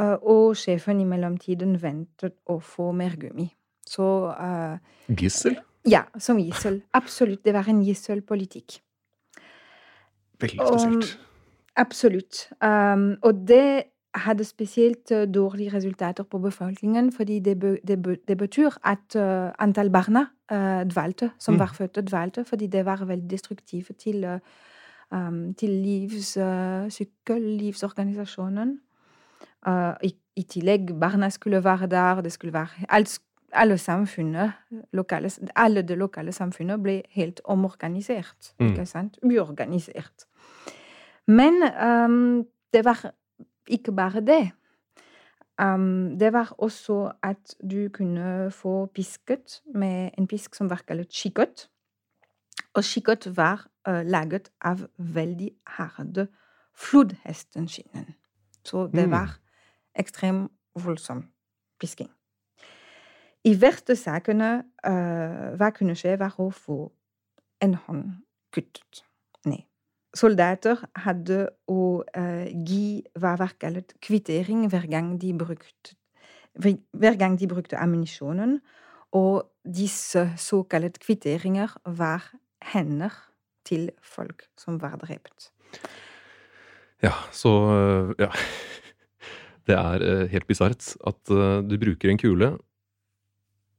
uh, 0.00 0.16
og 0.22 0.56
sjefen 0.56 1.00
i 1.02 1.08
mellomtiden 1.08 1.76
ventet 1.82 2.38
å 2.48 2.60
få 2.60 2.92
mer 2.96 3.16
gummi. 3.20 3.50
Så 3.84 4.06
uh, 4.32 4.76
Gissel? 5.12 5.58
Ja, 5.84 6.06
som 6.16 6.38
gissel. 6.40 6.78
Absolutt. 6.96 7.42
Det 7.44 7.52
var 7.52 7.68
en 7.68 7.82
gisselpolitikk. 7.84 8.78
Veldig 10.40 10.60
spesielt. 10.64 11.18
Absolutt. 11.76 12.38
Um, 12.64 13.18
og 13.20 13.42
det 13.48 13.90
hadde 14.14 14.44
spesielt 14.44 15.12
dårlige 15.34 15.74
resultater 15.74 16.24
på 16.24 16.38
befolkningen, 16.38 17.12
fordi 17.12 17.40
det, 17.40 17.58
be, 17.60 17.76
det, 17.86 17.98
be, 18.02 18.16
det 18.28 18.38
betyr 18.38 18.78
at 18.86 19.16
uh, 19.18 19.50
antall 19.58 19.90
barna 19.90 20.24
uh, 20.52 20.88
dvalte, 20.88 21.30
som 21.38 21.54
Mm. 21.54 21.60
var 21.60 21.74
født, 21.76 22.00
dvalte, 22.08 22.44
fordi 22.44 22.66
det 22.66 22.84
var 22.84 23.04
veldig 23.04 23.30
destruktive 23.30 23.92
til, 23.98 24.24
uh, 24.24 24.38
til 25.58 25.70
livs, 25.70 26.36
uh, 26.36 26.88
sykkellivsorganisasjonen. 26.90 28.78
Uh, 29.66 29.94
i, 30.04 30.14
I 30.36 30.42
tillegg, 30.42 30.90
barna 31.00 31.30
skulle 31.30 31.64
være 31.64 31.86
der, 31.86 32.20
det 32.20 32.32
skulle 32.32 32.52
være 32.52 32.86
alt, 32.88 33.20
alle 33.52 33.78
samfunnet, 33.78 34.52
lokale, 34.92 35.30
alle 35.56 35.82
det 35.82 35.98
lokale 35.98 36.32
samfunnet 36.32 36.82
ble 36.82 37.02
helt 37.14 37.40
omorganisert. 37.44 38.54
Mm. 38.58 38.66
Ikke 38.66 38.86
sant? 38.86 39.18
Uorganisert. 39.22 40.26
Men 41.26 41.62
um, 41.62 42.44
det 42.72 42.84
var 42.84 43.12
ikke 43.66 43.92
bare 43.92 44.20
det. 44.20 44.50
Um, 45.62 46.18
det 46.18 46.32
var 46.32 46.54
også 46.58 47.12
at 47.22 47.54
du 47.62 47.88
kunne 47.94 48.50
få 48.50 48.86
pisket 48.86 49.62
med 49.74 50.10
en 50.18 50.26
pisk 50.26 50.54
som 50.54 50.70
var 50.70 50.82
kalt 50.86 51.14
skikot. 51.14 51.68
Og 52.74 52.84
skikot 52.84 53.28
var 53.36 53.66
uh, 53.88 54.02
laget 54.02 54.50
av 54.60 54.86
veldig 54.98 55.50
harde 55.76 56.28
flodhestenskinnen. 56.74 58.14
Så 58.64 58.86
det 58.86 59.04
Mm. 59.06 59.10
var 59.10 59.38
ekstremt 59.94 60.50
voldsom 60.74 61.28
pisking. 61.80 62.10
I 63.44 63.60
verste 63.60 63.96
sakene 63.96 64.64
uh, 64.86 65.56
hva 65.56 65.70
kunne 65.70 65.94
skje, 65.94 66.18
var 66.18 66.34
å 66.38 66.50
få 66.50 66.92
en 67.60 67.74
hånd 67.74 68.04
kuttet 68.52 69.04
ned. 69.44 69.62
Soldater 70.14 70.80
hadde 70.96 71.48
å 71.68 72.02
uh, 72.16 72.46
gi 72.66 73.04
hva 73.18 73.36
var 73.38 73.54
kalt 73.60 73.94
kvittering 74.00 74.66
hver 74.70 74.86
gang 74.90 75.20
de 75.20 75.32
brukte, 75.34 75.94
hver 76.92 77.18
gang 77.18 77.38
de 77.38 77.46
brukte 77.46 77.76
ammunisjonen. 77.78 78.60
Og 79.12 79.44
disse 79.64 80.32
såkalte 80.36 80.98
kvitteringer 80.98 81.76
var 81.84 82.24
hender 82.72 83.12
til 83.66 83.88
folk 84.04 84.46
som 84.60 84.78
var 84.82 84.96
drept. 85.02 85.50
Ja, 87.02 87.12
så 87.32 87.50
øh, 87.50 88.14
Ja. 88.18 88.30
Det 89.66 89.72
er 89.72 89.98
øh, 90.02 90.28
helt 90.28 90.46
bisart 90.46 90.96
at 91.06 91.30
øh, 91.30 91.64
du 91.64 91.78
bruker 91.80 92.10
en 92.10 92.18
kule, 92.18 92.58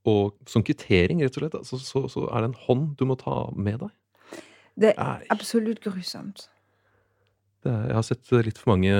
og 0.06 0.34
som 0.48 0.64
kvittering, 0.64 1.22
rett 1.22 1.38
og 1.38 1.44
slett, 1.44 1.68
så, 1.68 1.78
så, 1.78 2.08
så 2.10 2.24
er 2.26 2.42
det 2.42 2.48
en 2.50 2.58
hånd 2.66 2.96
du 2.98 3.06
må 3.06 3.14
ta 3.14 3.52
med 3.54 3.78
deg. 3.84 3.92
Det 4.82 4.96
er 4.98 5.20
Nei. 5.20 5.28
absolutt 5.30 5.84
grusomt. 5.84 6.50
Er, 7.66 7.86
jeg 7.86 7.96
har 8.00 8.02
sett 8.02 8.34
litt 8.34 8.58
for 8.58 8.74
mange 8.74 8.96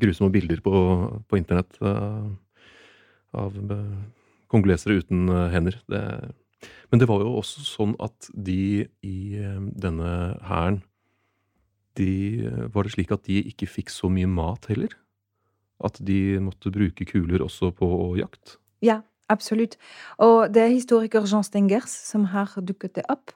grusomme 0.00 0.32
bilder 0.32 0.64
på, 0.64 0.72
på 1.28 1.36
internett 1.36 1.76
av 1.84 3.60
kongolesere 4.48 5.02
uten 5.02 5.28
hender. 5.52 5.76
Det, 5.84 6.02
men 6.90 7.00
det 7.00 7.08
var 7.08 7.22
jo 7.22 7.36
også 7.38 7.64
sånn 7.66 7.94
at 8.02 8.30
de 8.34 8.86
i 9.04 9.18
øh, 9.38 9.68
denne 9.78 10.12
hæren 10.48 10.82
de, 11.98 12.46
øh, 12.46 12.74
Var 12.74 12.86
det 12.86 12.92
slik 12.94 13.10
at 13.10 13.26
de 13.26 13.40
ikke 13.42 13.66
fikk 13.66 13.90
så 13.90 14.10
mye 14.12 14.28
mat 14.30 14.68
heller? 14.70 14.92
At 15.84 15.98
de 15.98 16.38
måtte 16.42 16.70
bruke 16.70 17.06
kuler 17.06 17.42
også 17.42 17.72
på 17.74 17.88
jakt? 18.18 18.58
Ja, 18.82 19.00
absolutt. 19.28 19.76
Og 20.18 20.54
det 20.54 20.62
er 20.62 20.74
historiker 20.74 21.26
Jean 21.26 21.42
Stengers 21.42 21.90
som 21.90 22.28
har 22.30 22.54
dukket 22.62 22.94
det 22.98 23.06
opp, 23.10 23.34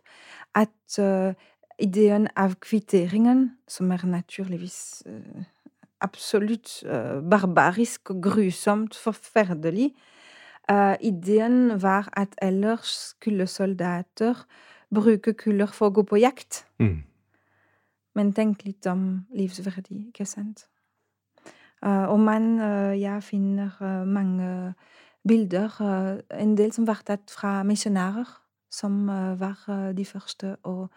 at 0.55 0.99
uh, 0.99 1.35
ideen 1.83 2.29
av 2.37 2.55
kvitteringen, 2.61 3.53
som 3.67 3.91
er 3.91 4.05
naturligvis 4.07 5.03
uh, 5.07 5.43
absolutt 6.03 6.83
uh, 6.87 7.23
barbarisk 7.23 8.11
og 8.15 8.23
grusomt 8.27 8.99
forferdelig 8.99 9.93
Ideen 10.71 11.83
var 11.83 12.09
at 12.13 12.35
ellers 12.43 12.87
skulle 12.87 13.47
soldater 13.47 14.47
bruke 14.95 15.35
kuler 15.35 15.73
for 15.73 15.91
å 15.91 15.95
gå 15.97 16.05
på 16.07 16.21
jakt. 16.21 16.63
Mm. 16.79 17.03
Men 18.15 18.33
tenk 18.37 18.65
litt 18.67 18.87
om 18.87 19.25
livsverdi, 19.35 20.09
ikke 20.11 20.27
sant? 20.29 20.67
Uh, 21.83 22.07
og 22.13 22.21
man, 22.23 22.61
uh, 22.61 22.93
jeg 22.95 23.25
finner 23.27 24.05
mange 24.07 24.75
bilder, 25.29 25.79
en 26.35 26.55
del 26.59 26.73
som 26.75 26.87
var 26.87 27.03
tatt 27.07 27.31
fra 27.31 27.63
misjonærer, 27.67 28.29
som 28.73 29.07
var 29.39 29.93
de 29.95 30.05
første 30.05 30.57
å 30.67 30.89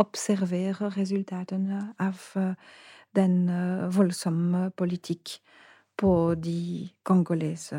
observere 0.00 0.88
resultatene 0.96 1.82
av 2.00 2.24
den 3.14 3.36
voldsomme 3.94 4.70
politikk 4.74 5.36
på 6.00 6.34
de 6.34 6.88
kongolese 7.06 7.78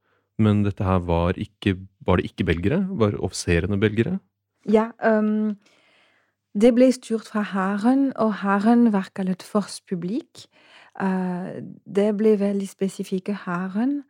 men 0.41 0.63
dette 0.65 0.85
her 0.85 1.01
var 1.05 1.39
ikke 1.39 1.77
Var 2.01 2.17
det 2.17 2.31
ikke 2.31 2.47
belgere? 2.49 2.79
Var 2.97 3.13
offiserene 3.21 3.77
belgere? 3.77 4.19
Ja, 4.65 4.89
um, 5.05 5.57
Det 6.53 6.73
ble 6.75 6.91
styrt 6.91 7.29
fra 7.29 7.41
hæren, 7.47 8.11
og 8.17 8.33
hæren 8.41 8.91
var 8.91 9.09
kalt 9.15 9.43
forspublikk. 9.43 10.47
Uh, 11.01 11.61
det 11.85 12.17
ble 12.17 12.39
veldig 12.39 12.67
spesifikke 12.67 13.37
hæren, 13.45 14.01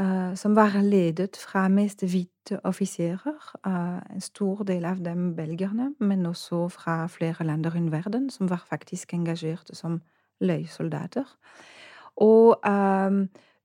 uh, 0.00 0.32
som 0.34 0.56
var 0.56 0.78
ledet 0.82 1.36
fra 1.36 1.68
mest 1.68 2.00
hvite 2.00 2.60
offiserer. 2.64 3.36
Uh, 3.66 4.00
en 4.14 4.20
stor 4.20 4.62
del 4.62 4.84
av 4.84 5.04
dem 5.04 5.34
belgierne, 5.36 5.94
men 6.00 6.26
også 6.26 6.68
fra 6.68 7.06
flere 7.06 7.44
land 7.44 7.66
rundt 7.66 7.92
verden, 7.92 8.30
som 8.30 8.50
var 8.50 8.64
faktisk 8.70 9.14
engasjert 9.14 9.76
som 9.76 10.00
løysoldater. 10.40 11.26
Og 12.16 12.56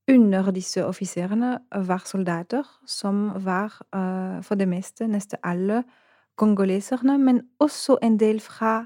under 0.08 0.52
disse 0.56 0.86
offiserene 0.86 1.58
var 1.88 2.04
soldater 2.06 2.64
som 2.86 3.32
var 3.44 3.74
for 4.42 4.56
det 4.56 4.68
meste, 4.72 5.08
nesten 5.08 5.42
alle, 5.44 5.82
kongoleserne, 6.38 7.18
men 7.18 7.42
også 7.60 7.98
en 8.02 8.20
del 8.20 8.40
fra 8.40 8.86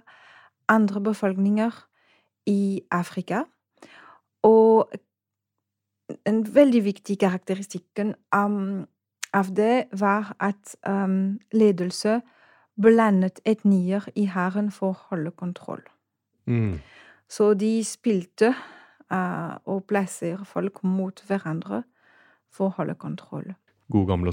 andre 0.68 1.02
befolkninger 1.02 1.72
i 2.46 2.82
Afrika. 2.92 3.44
Og 4.44 4.92
en 6.26 6.56
veldig 6.56 6.84
viktig 6.84 7.20
karakteristikken 7.20 8.16
um, 8.36 8.88
av 9.34 9.52
det 9.56 9.86
var 10.00 10.36
at 10.40 10.76
um, 10.88 11.40
ledelse 11.52 12.22
blandet 12.82 13.40
etnier 13.46 14.08
i 14.16 14.26
hæren 14.26 14.72
for 14.72 14.92
å 14.92 15.00
holde 15.12 15.32
kontroll. 15.32 15.84
Mm. 16.46 16.80
Så 17.30 17.54
de 17.54 17.84
spilte 17.86 18.54
uh, 19.12 19.58
og 19.66 19.84
folk 20.46 20.84
mot 20.84 21.24
hverandre 21.28 21.84
for 22.52 22.70
å 22.70 22.76
holde 22.78 22.96
kontroll. 22.96 23.54
God 23.92 24.08
gamle? 24.08 24.32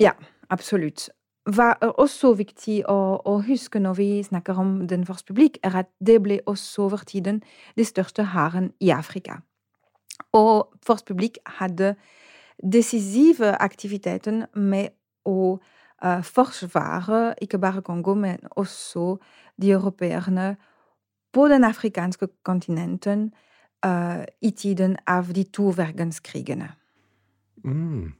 Ja, 0.00 0.12
absolutt 0.50 1.08
var 1.46 1.78
også 1.98 2.32
viktig 2.34 2.80
å, 2.90 3.22
å, 3.24 3.38
huske 3.46 3.78
når 3.78 3.94
vi 3.94 4.08
snakker 4.22 4.58
om 4.58 4.86
den 4.88 5.06
første 5.06 5.32
publik, 5.32 5.58
er 5.62 5.76
at 5.84 5.90
det 6.06 6.18
ble 6.22 6.40
også 6.46 6.88
over 6.88 7.04
tiden 7.06 7.42
det 7.76 7.86
største 7.86 8.24
hæren 8.34 8.72
i 8.80 8.90
Afrika. 8.90 9.40
Og 10.32 10.72
første 10.86 11.14
publik 11.14 11.38
hadde 11.60 11.94
decisive 12.72 13.54
aktiviteten 13.62 14.46
med 14.54 14.88
å 15.24 15.58
uh, 15.58 16.22
forsvare 16.22 17.34
ikke 17.42 17.60
bare 17.62 17.82
Kongo, 17.82 18.14
men 18.14 18.38
også 18.56 19.16
de 19.62 19.70
europeerne 19.70 20.56
på 21.32 21.48
den 21.48 21.64
afrikanske 21.64 22.28
kontinenten 22.42 23.30
uh, 23.84 24.24
i 24.40 24.50
tiden 24.50 24.96
av 25.06 25.32
de 25.34 25.44
to 25.44 25.70
verdenskrigene. 25.76 26.68
Mm. 27.64 28.14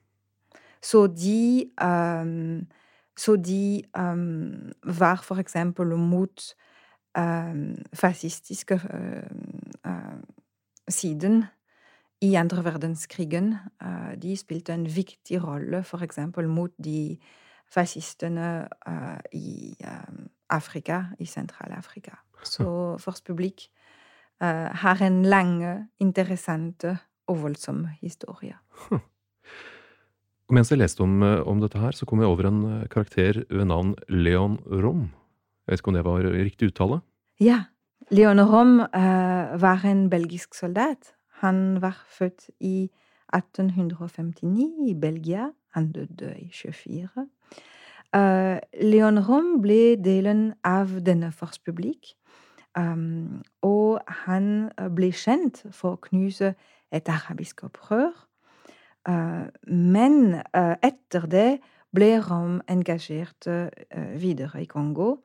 Så 0.83 1.07
de 1.07 1.71
um, 1.83 2.67
så 3.17 3.37
de 3.37 3.83
um, 3.99 4.73
var 4.85 5.17
for 5.23 5.37
eksempel 5.41 5.97
mot 5.97 6.55
um, 7.19 7.77
fascistiske 7.93 8.81
uh, 9.85 10.21
siden 10.89 11.45
i 12.21 12.35
andre 12.35 12.65
verdenskrigen. 12.65 13.55
Uh, 13.83 14.23
de 14.23 14.37
spilte 14.37 14.75
en 14.75 14.87
viktig 14.97 15.45
rolle 15.45 15.83
for 15.85 15.99
eksempel 15.99 16.49
mot 16.49 16.71
de 16.85 17.19
fascistene 17.71 18.69
uh, 18.89 19.19
i 19.33 19.77
Afrika, 20.49 21.03
i 21.19 21.25
Sentral-Afrika. 21.25 22.11
Så 22.45 22.97
First 22.99 23.31
Public 24.39 24.83
har 24.83 25.01
en 25.01 25.23
lang, 25.25 25.53
interessant 25.99 26.85
og 27.31 27.39
voldsom 27.43 27.85
historie. 28.01 28.57
Og 28.91 30.53
mens 30.57 30.71
jeg 30.71 30.81
leste 30.81 31.03
om, 31.05 31.23
eh, 31.27 31.41
om, 31.47 31.61
dette 31.63 31.81
her, 31.81 31.97
så 31.97 32.07
kom 32.09 32.23
jeg 32.23 32.31
over 32.31 32.51
en 32.51 32.65
eh, 32.71 32.89
karakter 32.93 33.43
ved 33.51 33.67
navn 33.71 33.95
Leon 34.09 34.59
Rom. 34.67 35.09
Jeg 35.67 35.73
vet 35.73 35.83
ikke 35.83 35.93
om 35.93 35.99
det 35.99 36.07
var 36.07 36.29
riktig 36.37 36.71
uttale? 36.71 37.01
Ja. 37.43 37.65
Leon 38.15 38.39
Rom 38.39 38.77
uh, 38.79 39.57
var 39.59 39.83
en 39.83 40.05
belgisk 40.13 40.55
soldat. 40.55 41.17
Han 41.43 41.81
var 41.83 41.97
født 42.07 42.45
i 42.63 42.87
1859 43.35 44.87
i 44.87 44.95
Belgia. 44.95 45.49
Han 45.75 45.89
døde 45.91 46.37
i 46.39 46.47
24. 46.55 47.27
Uh, 48.15 48.63
Leon 48.79 49.19
Rom 49.27 49.57
ble 49.65 49.97
delen 49.99 50.53
av 50.63 50.95
denne 51.03 51.33
forspublikk. 51.35 52.15
Um, 52.77 53.43
og 53.65 54.03
han 54.27 54.69
ble 54.93 55.09
kjent 55.17 55.63
for 55.73 55.97
å 55.97 56.03
knuse 56.09 56.53
et 56.93 57.09
arabisk 57.09 57.65
opprør 57.65 58.13
Uh, 59.09 59.47
men 59.71 60.35
uh, 60.35 60.75
etter 60.83 61.27
det 61.31 61.51
ble 61.95 62.09
Rom 62.19 62.59
engasjert 62.69 63.47
uh, 63.47 63.69
videre 64.19 64.63
i 64.63 64.67
Kongo, 64.67 65.21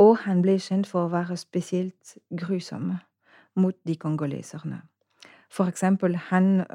og 0.00 0.12
han 0.24 0.40
ble 0.44 0.56
kjent 0.60 0.88
for 0.88 1.04
å 1.04 1.12
være 1.12 1.36
spesielt 1.36 2.16
grusom 2.32 2.94
mot 3.56 3.76
de 3.88 3.96
kongoleserne. 4.00 4.80
For 5.52 5.68
eksempel, 5.68 6.16
han 6.28 6.66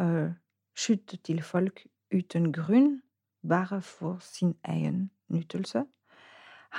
skjøt 0.73 1.19
til 1.21 1.41
folk 1.45 1.83
uten 2.09 2.47
grunn, 2.53 3.03
bare 3.45 3.81
for 3.85 4.17
sin 4.25 4.55
egen 4.65 5.11
nytelse. 5.29 5.83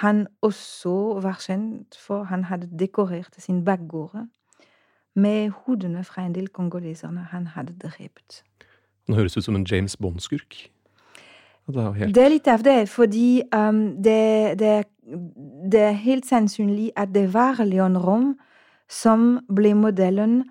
Han 0.01 0.27
også 0.41 1.21
var 1.23 1.41
kjent 1.41 1.97
for 2.01 2.25
han 2.25 2.45
hadde 2.49 2.71
dekorert 2.79 3.35
sin 3.39 3.65
bakgård 3.65 4.27
med 5.15 5.51
hodene 5.51 6.05
fra 6.05 6.25
en 6.25 6.35
del 6.35 6.49
kongoleserne 6.49 7.27
han 7.31 7.47
hadde 7.47 7.75
drept. 7.83 8.45
Han 9.07 9.17
høres 9.17 9.37
ut 9.37 9.45
som 9.45 9.57
en 9.57 9.67
James 9.69 9.97
Bond-skurk. 9.97 10.71
Det, 11.67 11.95
helt... 11.95 12.15
det, 12.15 12.25
er 12.25 12.33
litt 12.33 12.49
av 12.49 12.65
det, 12.65 12.89
fordi 12.91 13.43
um, 13.55 14.03
det, 14.03 14.59
det, 14.59 14.73
det, 15.73 15.81
er 15.81 16.01
helt 16.03 16.27
sannsynlig 16.27 16.91
at 16.97 17.13
det 17.15 17.29
var 17.35 17.63
Leon 17.65 17.99
Rom 17.99 18.33
som 18.91 19.39
ble 19.55 19.75
modellen 19.79 20.43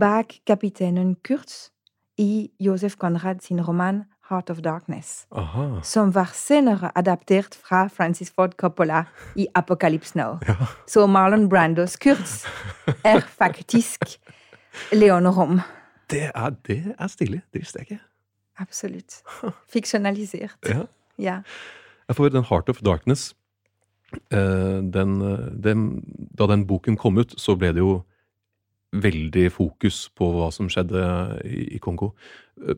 bak 0.00 0.34
kapteinen 0.46 1.14
Kurtz 1.24 1.70
i 2.18 2.50
Josef 2.60 2.96
Conrad 2.96 3.40
sin 3.40 3.62
roman 3.64 4.02
Heart 4.28 4.50
of 4.50 4.60
Darkness, 4.64 5.26
Aha. 5.32 5.80
som 5.82 6.14
var 6.14 6.30
senere 6.34 6.90
adaptert 6.94 7.54
fra 7.54 7.86
Francis 7.88 8.30
Ford 8.30 8.56
Coppola 8.56 9.04
i 9.36 9.46
Apocalypse 9.54 10.18
Now. 10.18 10.38
Ja. 10.48 10.54
Så 10.86 11.06
Marlon 11.06 11.48
Brandos 11.48 11.96
Kurz 11.96 12.44
er 13.04 13.20
faktisk 13.20 14.04
Leon 14.92 15.28
Rom. 15.28 15.60
Det 16.10 16.30
er, 16.34 16.50
det 16.66 16.94
er 16.98 17.06
stilig. 17.06 17.40
Visste 17.52 17.78
jeg 17.78 17.90
ikke. 17.90 18.00
Absolutt. 18.58 19.22
Fiksjonalisert. 19.72 20.68
Ja. 20.68 20.84
ja. 21.18 21.40
For 22.12 22.28
den 22.28 22.44
Heart 22.44 22.68
of 22.68 22.82
Darkness 22.84 23.34
eh, 24.32 24.38
den, 24.92 25.20
den, 25.64 26.04
Da 26.38 26.46
den 26.46 26.66
boken 26.66 26.96
kom 26.96 27.18
ut, 27.18 27.34
så 27.40 27.56
ble 27.56 27.72
det 27.72 27.84
jo 27.84 28.02
veldig 28.92 29.50
fokus 29.52 30.08
på 30.16 30.30
hva 30.32 30.48
som 30.52 30.68
skjedde 30.72 31.00
i, 31.44 31.74
i 31.76 31.78
Kongo. 31.78 32.14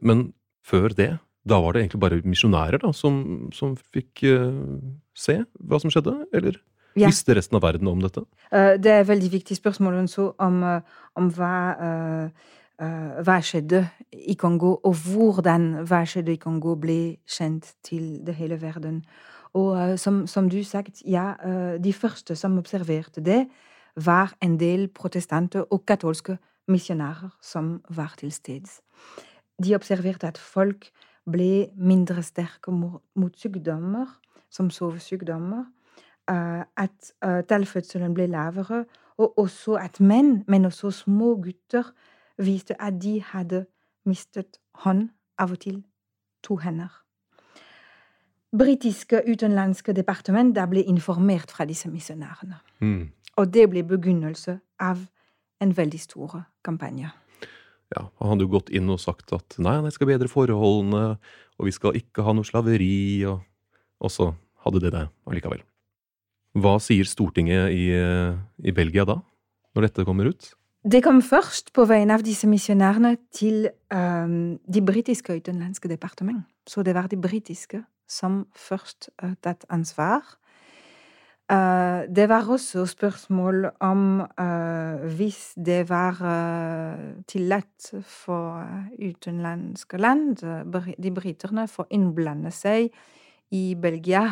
Men 0.02 0.32
før 0.66 0.88
det, 0.88 1.12
da 1.48 1.60
var 1.60 1.72
det 1.72 1.84
egentlig 1.84 2.00
bare 2.00 2.20
misjonærer 2.24 2.84
som, 2.96 3.48
som, 3.56 3.72
fikk 3.94 4.24
uh, 4.28 4.76
se 5.16 5.40
hva 5.56 5.80
som 5.80 5.92
skjedde? 5.92 6.14
Eller 6.36 6.58
ja. 6.98 7.08
visste 7.08 7.36
resten 7.36 7.56
av 7.56 7.64
verden 7.64 7.88
om 7.88 8.02
dette? 8.02 8.26
Uh, 8.52 8.76
det 8.76 8.92
er 8.92 9.02
et 9.04 9.08
veldig 9.08 9.32
viktig 9.32 9.56
spørsmål 9.56 10.02
om, 10.02 10.62
uh, 10.62 11.04
om 11.16 11.34
hva 11.36 11.52
hva 12.80 13.34
skjedde 13.44 13.82
i 14.24 14.32
Kongo, 14.40 14.70
og 14.88 14.94
hvordan 15.04 15.82
hva 15.84 15.98
skjedde 16.08 16.32
i 16.32 16.38
Kongo 16.40 16.78
ble 16.80 17.18
kjent 17.28 17.74
til 17.84 18.22
det 18.24 18.32
hele 18.38 18.56
verden. 18.56 19.02
Og 19.52 19.98
som, 20.00 20.22
som, 20.24 20.48
du 20.48 20.62
sagt, 20.64 21.02
ja, 21.04 21.34
de 21.76 21.92
første 21.92 22.32
som 22.40 22.56
observerte 22.56 23.20
det, 23.20 23.42
var 24.00 24.32
en 24.40 24.56
del 24.56 24.88
protestanter 24.88 25.66
og 25.68 25.84
katolske 25.84 26.38
misjonærer 26.72 27.34
som 27.44 27.82
var 27.92 28.14
til 28.16 28.32
stede. 28.32 28.80
De 29.60 29.76
observerte 29.76 30.30
at 30.32 30.40
folk 30.40 30.88
ble 31.28 31.70
mindre 31.76 32.22
sterke 32.22 32.72
mot, 32.72 33.02
mot 33.14 33.36
sykdommer, 33.36 34.06
som 34.50 34.70
sovesykdommer, 34.70 35.64
at 36.30 37.12
tallfødselen 37.48 38.14
ble 38.14 38.26
lavere, 38.30 38.84
og 39.18 39.38
også 39.38 39.76
at 39.80 40.00
menn, 40.00 40.44
men 40.48 40.64
også 40.64 40.90
små 40.90 41.34
gutter, 41.42 41.92
viste 42.38 42.76
at 42.82 43.02
de 43.02 43.20
hadde 43.22 43.66
mistet 44.08 44.60
hånd, 44.84 45.08
av 45.38 45.52
og 45.52 45.60
til 45.60 45.82
to 46.44 46.56
hender. 46.60 46.90
Britiske 48.58 49.22
utenlandske 49.30 49.92
departement 49.92 50.58
ble 50.68 50.82
informert 50.82 51.50
fra 51.50 51.64
disse 51.64 51.88
misjonærene. 51.88 52.58
Mm. 52.80 53.10
Og 53.36 53.54
det 53.54 53.68
ble 53.70 53.84
begynnelse 53.86 54.58
av 54.80 55.04
en 55.60 55.76
veldig 55.76 56.00
stor 56.00 56.40
kampanje. 56.64 57.10
Ja, 57.96 58.06
Han 58.20 58.32
hadde 58.32 58.46
jo 58.46 58.52
gått 58.52 58.70
inn 58.70 58.90
og 58.92 59.00
sagt 59.02 59.32
at 59.34 59.56
nei, 59.58 59.80
jeg 59.88 59.96
skal 59.96 60.12
bedre 60.12 60.30
forholdene, 60.30 61.18
og 61.58 61.66
vi 61.66 61.74
skal 61.74 61.98
ikke 61.98 62.22
ha 62.26 62.34
noe 62.36 62.46
slaveri, 62.46 63.26
og, 63.26 63.42
og 64.00 64.14
så 64.14 64.30
hadde 64.64 64.84
det 64.84 64.94
det 64.94 65.08
allikevel. 65.26 65.64
Hva 66.60 66.78
sier 66.82 67.06
Stortinget 67.06 67.74
i, 67.74 67.90
i 68.62 68.74
Belgia 68.74 69.06
da, 69.06 69.20
når 69.74 69.88
dette 69.88 70.06
kommer 70.06 70.30
ut? 70.30 70.52
Det 70.80 71.02
kom 71.04 71.20
først 71.20 71.74
på 71.76 71.84
vegne 71.84 72.16
av 72.16 72.22
disse 72.24 72.48
misjonærene 72.48 73.12
til 73.36 73.66
um, 73.92 74.56
de 74.64 74.80
britiske 74.80 75.34
utenlandske 75.36 75.90
departement. 75.90 76.40
Så 76.64 76.82
det 76.82 76.94
var 76.96 77.10
de 77.10 77.18
britiske 77.20 77.82
som 78.08 78.46
først 78.56 79.10
uh, 79.22 79.34
tatt 79.44 79.66
ansvar. 79.68 80.24
Uh, 81.50 82.14
det 82.16 82.28
var 82.28 82.46
også 82.48 82.86
spørsmål 82.86 83.70
om 83.80 84.20
uh, 84.20 85.14
hvis 85.16 85.54
det 85.66 85.88
var 85.88 86.10
uh, 86.22 87.22
tillatt 87.26 87.94
for 88.06 88.66
utenlandske 88.98 89.96
land, 89.96 90.36
de 91.02 91.10
briterne, 91.10 91.66
for 91.68 91.82
å 91.82 91.90
innblande 91.90 92.52
seg 92.54 92.94
i 93.50 93.74
Belgia 93.74 94.22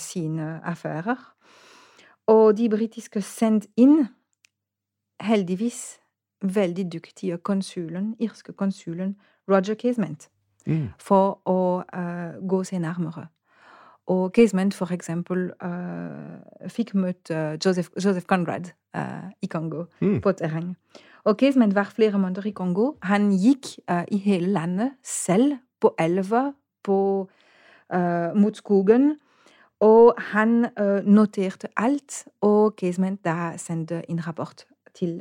sine 0.00 0.54
affærer. 0.64 1.20
Og 2.32 2.56
de 2.56 2.70
britiske 2.72 3.20
sendte 3.20 3.68
inn, 3.76 4.06
heldigvis, 5.20 5.98
veldig 6.40 6.86
dyktige 6.92 7.38
konsulen, 7.38 8.14
irske 8.18 8.52
konsulen 8.52 9.18
Roger 9.50 9.76
Casement, 9.76 10.30
mm. 10.64 10.86
for 10.98 11.42
å 11.44 11.60
gå 12.40 12.64
seg 12.64 12.80
nærmere. 12.80 13.28
Og 14.08 14.30
Casement, 14.32 14.74
for 14.74 14.88
eksempel, 14.92 15.50
uh, 15.60 16.68
fikk 16.72 16.94
møtt 16.96 17.28
uh, 17.30 17.58
Joseph, 17.60 17.90
Joseph, 18.00 18.24
Conrad 18.26 18.70
uh, 18.96 19.28
i 19.44 19.46
Kongo 19.52 19.84
mm. 20.00 20.20
på 20.24 20.32
terreng. 20.32 20.70
Og 21.28 21.36
Casement 21.36 21.74
var 21.76 21.92
flere 21.92 22.18
måneder 22.18 22.46
i 22.48 22.54
Kongo. 22.56 22.94
Han 23.02 23.28
gikk 23.36 23.66
i 24.08 24.16
hele 24.16 24.48
landet 24.48 24.94
selv, 25.04 25.58
på 25.80 25.90
elva, 25.98 26.52
mot 28.34 28.56
skogen. 28.56 29.18
Og 29.84 30.14
han 30.32 30.70
noterte 31.04 31.68
alt, 31.76 32.24
og 32.40 32.78
Casement 32.80 33.20
da 33.24 33.58
sendte 33.60 34.00
en 34.08 34.26
rapport 34.26 34.64
til 34.94 35.20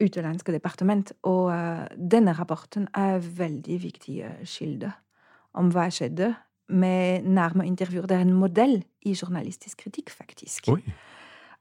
utenlandske 0.00 0.52
departement. 0.52 1.12
Og 1.22 1.52
denne 2.10 2.32
rapporten 2.32 2.88
er 2.94 3.18
veldig 3.18 3.82
viktige 3.82 4.32
kilde 4.44 4.92
om 5.52 5.68
hva 5.74 5.90
skjedde 5.92 6.32
med 6.70 7.22
nærme 7.22 7.66
intervjuer. 7.66 8.06
Det 8.06 8.16
er 8.16 8.20
en 8.20 8.32
modell 8.32 8.84
i 9.02 9.16
journalistisk 9.22 9.78
kritikk, 9.84 10.10
faktisk. 10.10 10.68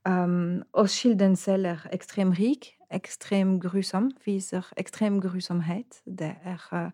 Um, 0.07 0.63
og 0.73 0.89
kilden 0.89 1.35
selv 1.35 1.65
er 1.65 1.87
ekstremt 1.93 2.39
rik, 2.39 2.71
ekstremt 2.91 3.63
grusom, 3.63 4.11
viser 4.25 4.71
ekstrem 4.77 5.21
grusomhet. 5.21 6.01
Det 6.05 6.33
er 6.43 6.61
uh, 6.71 6.91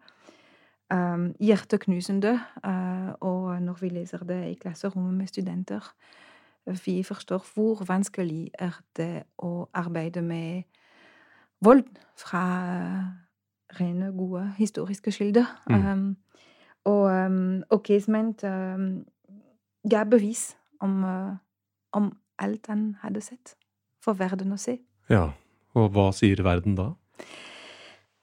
um, 0.97 1.36
hjerteknusende. 1.39 2.39
Uh, 2.65 3.13
og 3.21 3.62
når 3.62 3.78
vi 3.82 3.89
leser 3.89 4.17
det 4.17 4.47
i 4.49 4.54
klasserommet 4.54 5.13
med 5.13 5.28
studenter, 5.28 5.93
vi 6.86 7.04
forstår 7.04 7.45
hvor 7.54 7.86
vanskelig 7.88 8.49
er 8.60 8.82
det 8.97 9.23
å 9.38 9.67
arbeide 9.73 10.21
med 10.21 10.63
vold 11.62 11.84
fra 12.17 12.45
rene, 13.80 14.12
gode 14.17 14.54
historiske 14.58 15.12
kilder. 15.12 15.45
Mm. 15.69 15.86
Um, 15.91 16.17
og, 16.86 17.06
og 17.69 17.82
Casement 17.86 18.43
ga 19.89 20.04
bevis 20.10 20.56
om, 20.82 21.04
uh, 21.04 21.34
om 21.91 22.12
alt 22.39 22.67
han 22.67 22.95
hadde 23.02 23.21
sett, 23.21 23.56
for 24.04 24.17
verden 24.17 24.54
å 24.54 24.60
se. 24.60 24.80
Ja, 25.10 25.30
og 25.76 25.91
hva 25.95 26.10
sier 26.15 26.41
verden 26.45 26.78
da? 26.78 26.91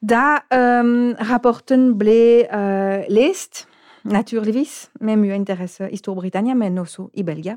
Da 0.03 0.43
um, 0.51 1.13
rapporten 1.31 1.93
ble 1.99 2.49
uh, 2.49 3.07
lest, 3.13 3.67
naturligvis, 4.03 4.91
med 5.01 5.21
mye 5.23 5.39
interesse 5.39 5.87
i 5.91 6.01
Storbritannia, 6.01 6.57
men 6.59 6.81
også 6.83 7.09
i 7.15 7.23
Belgia, 7.27 7.57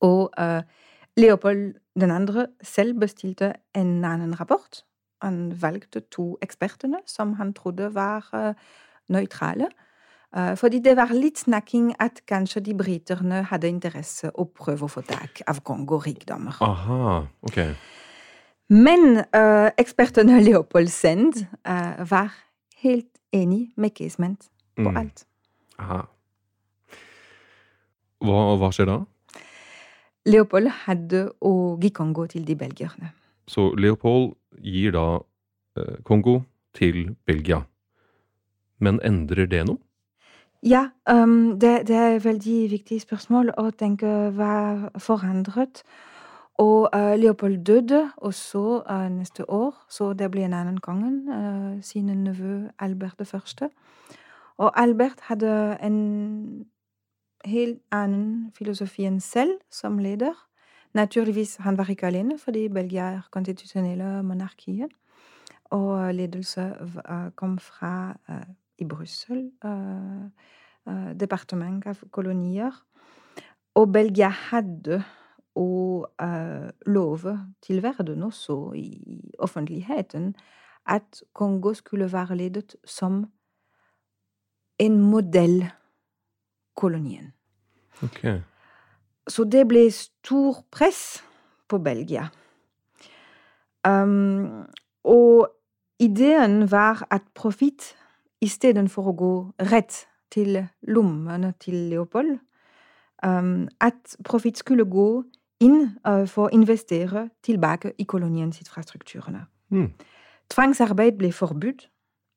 og 0.00 0.30
uh, 0.40 0.62
Leopold 1.20 1.74
2. 2.00 2.46
selv 2.64 3.00
bestilte 3.02 3.52
en 3.76 4.04
annen 4.04 4.32
rapport. 4.40 4.80
Han 5.22 5.50
valgte 5.60 6.00
to 6.08 6.38
ekspertene 6.40 7.02
som 7.06 7.34
han 7.36 7.52
trodde 7.52 7.90
var 7.94 8.24
uh, 8.32 8.54
nøytrale. 9.10 9.70
Uh, 10.36 10.54
fordi 10.54 10.78
det 10.78 10.92
var 10.94 11.10
litt 11.10 11.40
snakking 11.42 11.88
at 11.98 12.20
kanskje 12.30 12.60
de 12.62 12.74
briterne 12.78 13.42
hadde 13.50 13.66
interesse 13.66 14.28
å 14.30 14.44
prøve 14.46 14.86
å 14.86 14.90
få 14.92 15.02
tak 15.02 15.40
av 15.50 15.58
Kongo-rikdommer. 15.66 16.60
Aha, 16.62 17.24
ok. 17.42 17.58
Men 18.70 19.24
uh, 19.34 19.74
ekspertene 19.74 20.38
Leopold 20.46 20.92
Send 20.94 21.40
uh, 21.66 21.98
var 22.06 22.30
helt 22.84 23.10
enig 23.34 23.72
med 23.74 23.90
Casement 23.98 24.46
på 24.78 24.86
mm. 24.86 25.00
alt. 25.02 25.24
Aha. 25.82 26.04
Hva, 28.22 28.38
hva, 28.60 28.70
skjer 28.70 28.86
da? 28.92 29.00
Leopold 30.30 30.70
hadde 30.84 31.24
å 31.42 31.54
gi 31.82 31.90
Kongo 31.96 32.28
til 32.30 32.46
de 32.46 32.54
belgierne. 32.54 33.10
Så 33.50 33.72
Leopold 33.74 34.36
gir 34.62 34.94
da 34.94 35.08
Kongo 36.06 36.42
til 36.76 37.16
Belgia. 37.26 37.64
Men 38.80 39.00
endrer 39.04 39.46
det 39.46 39.64
noe? 39.68 39.78
Ja, 40.62 40.88
um, 41.10 41.60
det, 41.60 41.86
det, 41.88 41.96
er 41.96 42.16
et 42.16 42.24
veldig 42.24 42.70
viktig 42.70 43.00
spørsmål 43.00 43.54
å 43.56 43.70
tenke 43.70 44.08
hva 44.36 44.90
forandret. 45.00 45.80
Og 46.60 46.90
uh, 46.92 47.14
Leopold 47.16 47.62
døde 47.64 48.10
også 48.16 48.82
uh, 48.90 49.08
neste 49.08 49.48
år, 49.50 49.72
så 49.88 50.12
det 50.12 50.28
ble 50.30 50.44
en 50.44 50.52
annen 50.52 50.76
konge, 50.84 51.14
uh, 51.32 51.80
sin 51.82 52.12
nevø 52.24 52.68
Albert 52.78 53.20
1. 53.24 53.70
Og 54.60 54.72
Albert 54.76 55.24
hadde 55.30 55.78
en 55.80 55.98
helt 57.48 57.80
annen 57.92 58.52
filosofi 58.52 59.08
enn 59.08 59.20
selv 59.24 59.56
som 59.72 59.98
leder. 59.98 60.36
Naturligvis, 60.92 61.56
han 61.64 61.78
var 61.78 61.88
ikke 61.88 62.10
alene, 62.12 62.36
fordi 62.38 62.68
Belgia 62.68 63.08
er 63.14 63.28
konstitusjonelle 63.32 64.22
monarkiet. 64.22 64.92
Og 65.70 66.14
ledelse 66.14 66.72
kom 67.36 67.58
fra 67.58 68.12
i 68.80 68.84
Brussel, 68.88 69.50
uh, 69.64 70.26
uh, 70.88 71.12
departement 71.14 71.86
av 71.86 72.00
kolonier. 72.10 72.72
Og 73.78 73.92
Belgia 73.92 74.30
hadde 74.50 75.02
å 75.58 76.06
uh, 76.06 76.68
love 76.86 77.38
til 77.62 77.82
verden 77.84 78.22
også 78.26 78.72
i 78.78 79.34
offentligheten 79.38 80.34
at 80.90 81.22
Kongo 81.36 81.74
skulle 81.76 82.12
være 82.12 82.36
ledet 82.36 82.76
som 82.84 83.26
en 84.80 85.00
modellkolonien. 85.00 87.32
Okay. 88.02 88.40
Så 89.28 89.44
det 89.44 89.68
ble 89.68 89.90
stor 89.92 90.64
press 90.72 91.24
på 91.68 91.78
Belgia. 91.78 92.28
Um, 93.86 94.66
og 95.04 95.48
ideen 96.00 96.70
var 96.70 97.06
at 97.10 97.22
profitt 97.34 97.96
istedenfor 98.40 99.10
å 99.10 99.16
gå 99.16 99.34
rett 99.70 100.06
til 100.30 100.56
lommene 100.88 101.52
til 101.60 101.74
Leopold, 101.90 102.38
um, 103.26 103.68
at 103.80 104.16
profitt 104.24 104.58
skulle 104.58 104.84
gå 104.84 105.22
inn 105.60 105.96
uh, 106.06 106.24
for 106.26 106.48
å 106.48 106.54
investere 106.54 107.28
tilbake 107.44 107.92
i 107.98 108.06
koloniens 108.08 108.60
infrastrukturene. 108.62 109.44
Mm. 109.70 109.90
Tvangsarbeid 110.50 111.18
ble 111.18 111.32
forbudt, 111.32 111.88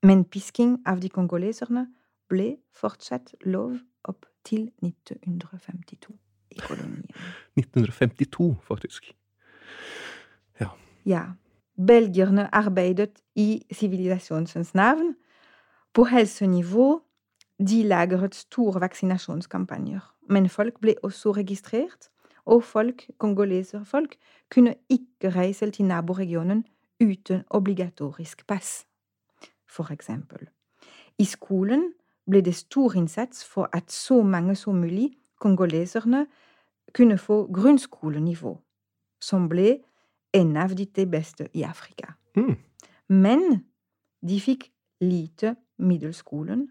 men 0.03 0.25
pisking 0.25 0.77
av 0.85 0.99
de 1.01 1.09
kongoleserne 1.09 1.87
ble 2.29 2.57
fortsatt 2.75 3.33
lov 3.45 3.77
opp 4.09 4.27
til 4.43 4.67
1952 4.83 6.13
i 6.51 6.59
kolonien. 6.59 7.07
1952, 7.59 8.49
faktisk. 8.67 9.13
Ja. 10.59 10.73
Ja. 11.05 11.23
Belgierne 11.87 12.49
arbeidet 12.53 13.23
i 13.35 13.63
sivilisasjonens 13.71 14.75
navn, 14.77 15.15
på 15.93 16.03
helsenivå 16.03 17.01
de 17.60 17.84
lagret 17.84 18.36
store 18.36 18.82
vaksinasjonskampanjer, 18.82 20.01
men 20.29 20.49
folk 20.49 20.79
ble 20.82 20.95
også 21.03 21.32
registrert, 21.32 22.10
og 22.45 22.63
folk, 22.63 23.10
kongoleserfolk, 23.17 24.15
kunne 24.51 24.75
ikke 24.89 25.29
reise 25.29 25.71
til 25.71 25.86
naboregionen 25.86 26.65
uten 27.01 27.43
obligatorisk 27.49 28.47
pass. 28.47 28.86
For 29.69 29.91
eksempel. 29.91 30.47
I 31.17 31.25
skolen 31.25 31.93
ble 32.29 32.41
det 32.41 32.56
stor 32.56 32.95
innsats 32.95 33.45
for 33.45 33.69
at 33.73 33.91
så 33.91 34.23
mange 34.23 34.56
som 34.56 34.75
mulig 34.75 35.12
kongoleserne 35.39 36.25
kunne 36.93 37.17
få 37.17 37.47
grunnskolenivå, 37.53 38.58
som 39.21 39.49
ble 39.49 39.77
en 40.34 40.58
av 40.58 40.75
de 40.75 41.06
beste 41.06 41.47
i 41.53 41.63
Afrika. 41.63 42.13
Mm. 42.36 42.56
Men 43.10 43.65
de 44.27 44.39
fikk 44.41 44.71
lite 45.01 45.56
middelskolen 45.77 46.69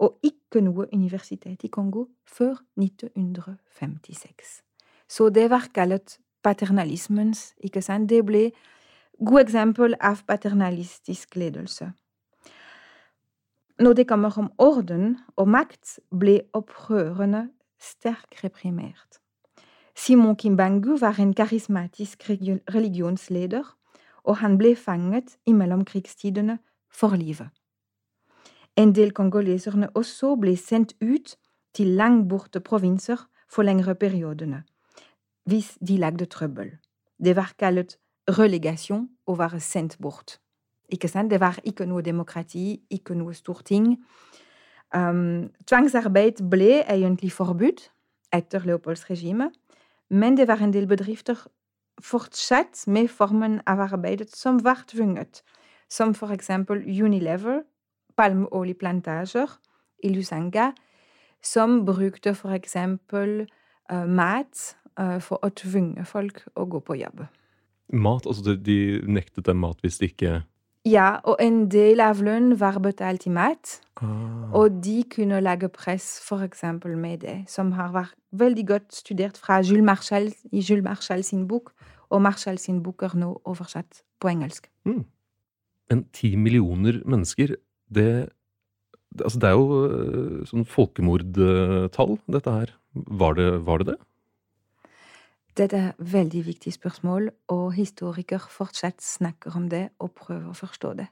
og 0.00 0.18
ikke 0.24 0.62
noe 0.64 0.86
universitet 0.92 1.64
i 1.64 1.68
Kongo 1.68 2.06
før 2.24 2.56
1956. 2.80 4.62
Så 5.08 5.28
det 5.28 5.50
var 5.50 5.68
kalt 5.74 6.18
paternalismens, 6.42 7.54
ikke 7.60 7.82
sant? 7.82 8.08
Det 8.10 8.24
ble 8.26 8.50
god 9.20 9.40
eksempel 9.40 9.94
av 10.00 10.22
paternalistisk 10.26 11.36
ledelse. 11.36 11.92
Når 13.80 13.92
det 13.92 14.08
kommer 14.08 14.38
om 14.38 14.52
orden 14.58 15.18
og 15.36 15.48
makt, 15.48 15.98
ble 16.10 16.40
opprørene 16.52 17.48
sterkt 17.80 18.44
reprimert. 18.44 19.20
Simon 19.96 20.36
Kimbangu 20.36 20.96
var 21.00 21.20
en 21.20 21.34
karismatisk 21.34 22.28
religionsleder, 22.74 23.64
og 24.24 24.36
han 24.36 24.58
ble 24.58 24.76
fanget 24.76 25.36
i 25.46 25.52
mellomkrigstidene 25.52 26.58
for 26.92 27.16
livet. 27.16 27.48
En 28.76 28.94
del 28.94 29.12
kongoleserne 29.12 29.90
også 29.94 30.36
ble 30.40 30.56
sendt 30.56 30.94
ut 31.02 31.36
til 31.74 31.86
langt 31.98 32.28
borte 32.28 32.60
provinser 32.60 33.26
for 33.50 33.62
lengre 33.62 33.94
periodene, 33.94 34.62
hvis 35.44 35.78
de 35.86 35.96
lagde 35.96 36.26
trøbbel. 36.26 36.76
Det 37.24 37.36
var 37.36 37.52
kalt 37.58 37.98
relegation 38.28 39.08
å 39.26 39.34
være 39.36 39.60
sendt 39.60 39.98
bort. 39.98 40.38
Ikke 40.90 41.08
sant? 41.08 41.30
Det 41.30 41.40
var 41.40 41.58
ikke 41.64 41.86
noe 41.86 42.02
demokrati, 42.02 42.80
ikke 42.90 43.14
noe 43.14 43.34
storting. 43.34 43.96
Um, 44.94 45.50
tvangsarbeid 45.66 46.42
ble 46.50 46.80
egentlig 46.82 47.32
forbudt 47.32 47.90
etter 48.34 48.66
Leopolds 48.66 49.06
regime, 49.10 49.50
men 50.10 50.36
det 50.36 50.48
var 50.48 50.62
en 50.62 50.72
del 50.74 50.88
bedrifter 50.90 51.38
fortsatt 52.02 52.86
med 52.86 53.10
formen 53.12 53.60
av 53.66 53.80
arbeidet 53.84 54.32
som 54.34 54.58
var 54.64 54.82
tvunget, 54.90 55.42
som 55.90 56.14
for 56.14 56.34
eksempel 56.34 56.82
Unilever, 56.82 57.62
palmeoljeplantasjer 58.20 59.56
i 60.04 60.12
Lusanga, 60.12 60.70
som 61.42 61.84
brukte 61.88 62.34
for 62.36 62.52
eksempel 62.52 63.46
uh, 63.92 64.04
mat 64.04 64.76
uh, 65.00 65.18
for 65.24 65.40
å 65.44 65.50
tvinge 65.56 66.04
folk 66.08 66.42
å 66.56 66.66
gå 66.68 66.82
på 66.84 66.98
jobb. 67.00 67.24
Mat? 67.90 68.28
Altså 68.28 68.54
de 68.54 69.00
nektet 69.08 69.48
dem 69.48 69.62
mat 69.64 69.80
hvis 69.82 69.98
de 69.98 70.10
ikke 70.12 70.40
Ja, 70.86 71.18
og 71.28 71.36
en 71.44 71.66
del 71.68 72.00
av 72.00 72.22
lønnen 72.24 72.54
var 72.60 72.78
betalt 72.80 73.26
i 73.28 73.32
mat. 73.32 73.80
ah. 74.00 74.48
Og 74.56 74.78
de 74.84 75.02
kunne 75.04 75.40
lage 75.40 75.68
press 75.68 76.20
for 76.24 76.40
eksempel 76.40 76.96
med 76.96 77.20
det, 77.20 77.44
som 77.48 77.72
har 77.72 77.92
vært 77.92 78.14
veldig 78.32 78.66
godt 78.66 78.94
studert 78.94 79.36
fra 79.36 79.60
Jules 79.60 79.84
Marshall, 79.84 80.32
i 80.52 80.60
Jules 80.60 80.84
Marshall 80.84 81.24
sin 81.24 81.48
bok, 81.48 81.72
og 82.08 82.22
Marshall 82.22 82.58
sin 82.58 82.82
bok 82.82 83.02
er 83.02 83.16
nå 83.16 83.40
oversatt 83.44 84.02
på 84.20 84.28
engelsk. 84.28 84.70
Mm. 84.84 85.04
Men 85.90 86.04
ti 86.14 86.36
millioner 86.36 87.02
mennesker, 87.04 87.56
det, 87.94 88.30
Altså, 89.18 89.40
det 89.42 89.48
er 89.48 89.56
jo 89.58 89.78
øh, 89.90 90.42
sånn 90.46 90.62
folkemordtall, 90.70 92.12
dette 92.30 92.52
her. 92.54 92.70
Var 92.94 93.32
det 93.34 93.46
var 93.66 93.82
det? 93.82 93.86
det? 93.88 93.96
Dette 95.58 95.76
er 95.76 95.88
et 95.90 96.12
veldig 96.12 96.44
viktig 96.46 96.72
spørsmål, 96.76 97.30
og 97.50 97.72
historikere 97.74 98.46
fortsatt 98.52 99.02
snakker 99.02 99.56
om 99.58 99.66
det 99.72 99.88
og 99.98 100.12
prøver 100.14 100.52
å 100.52 100.54
forstå 100.54 100.92
det. 101.00 101.08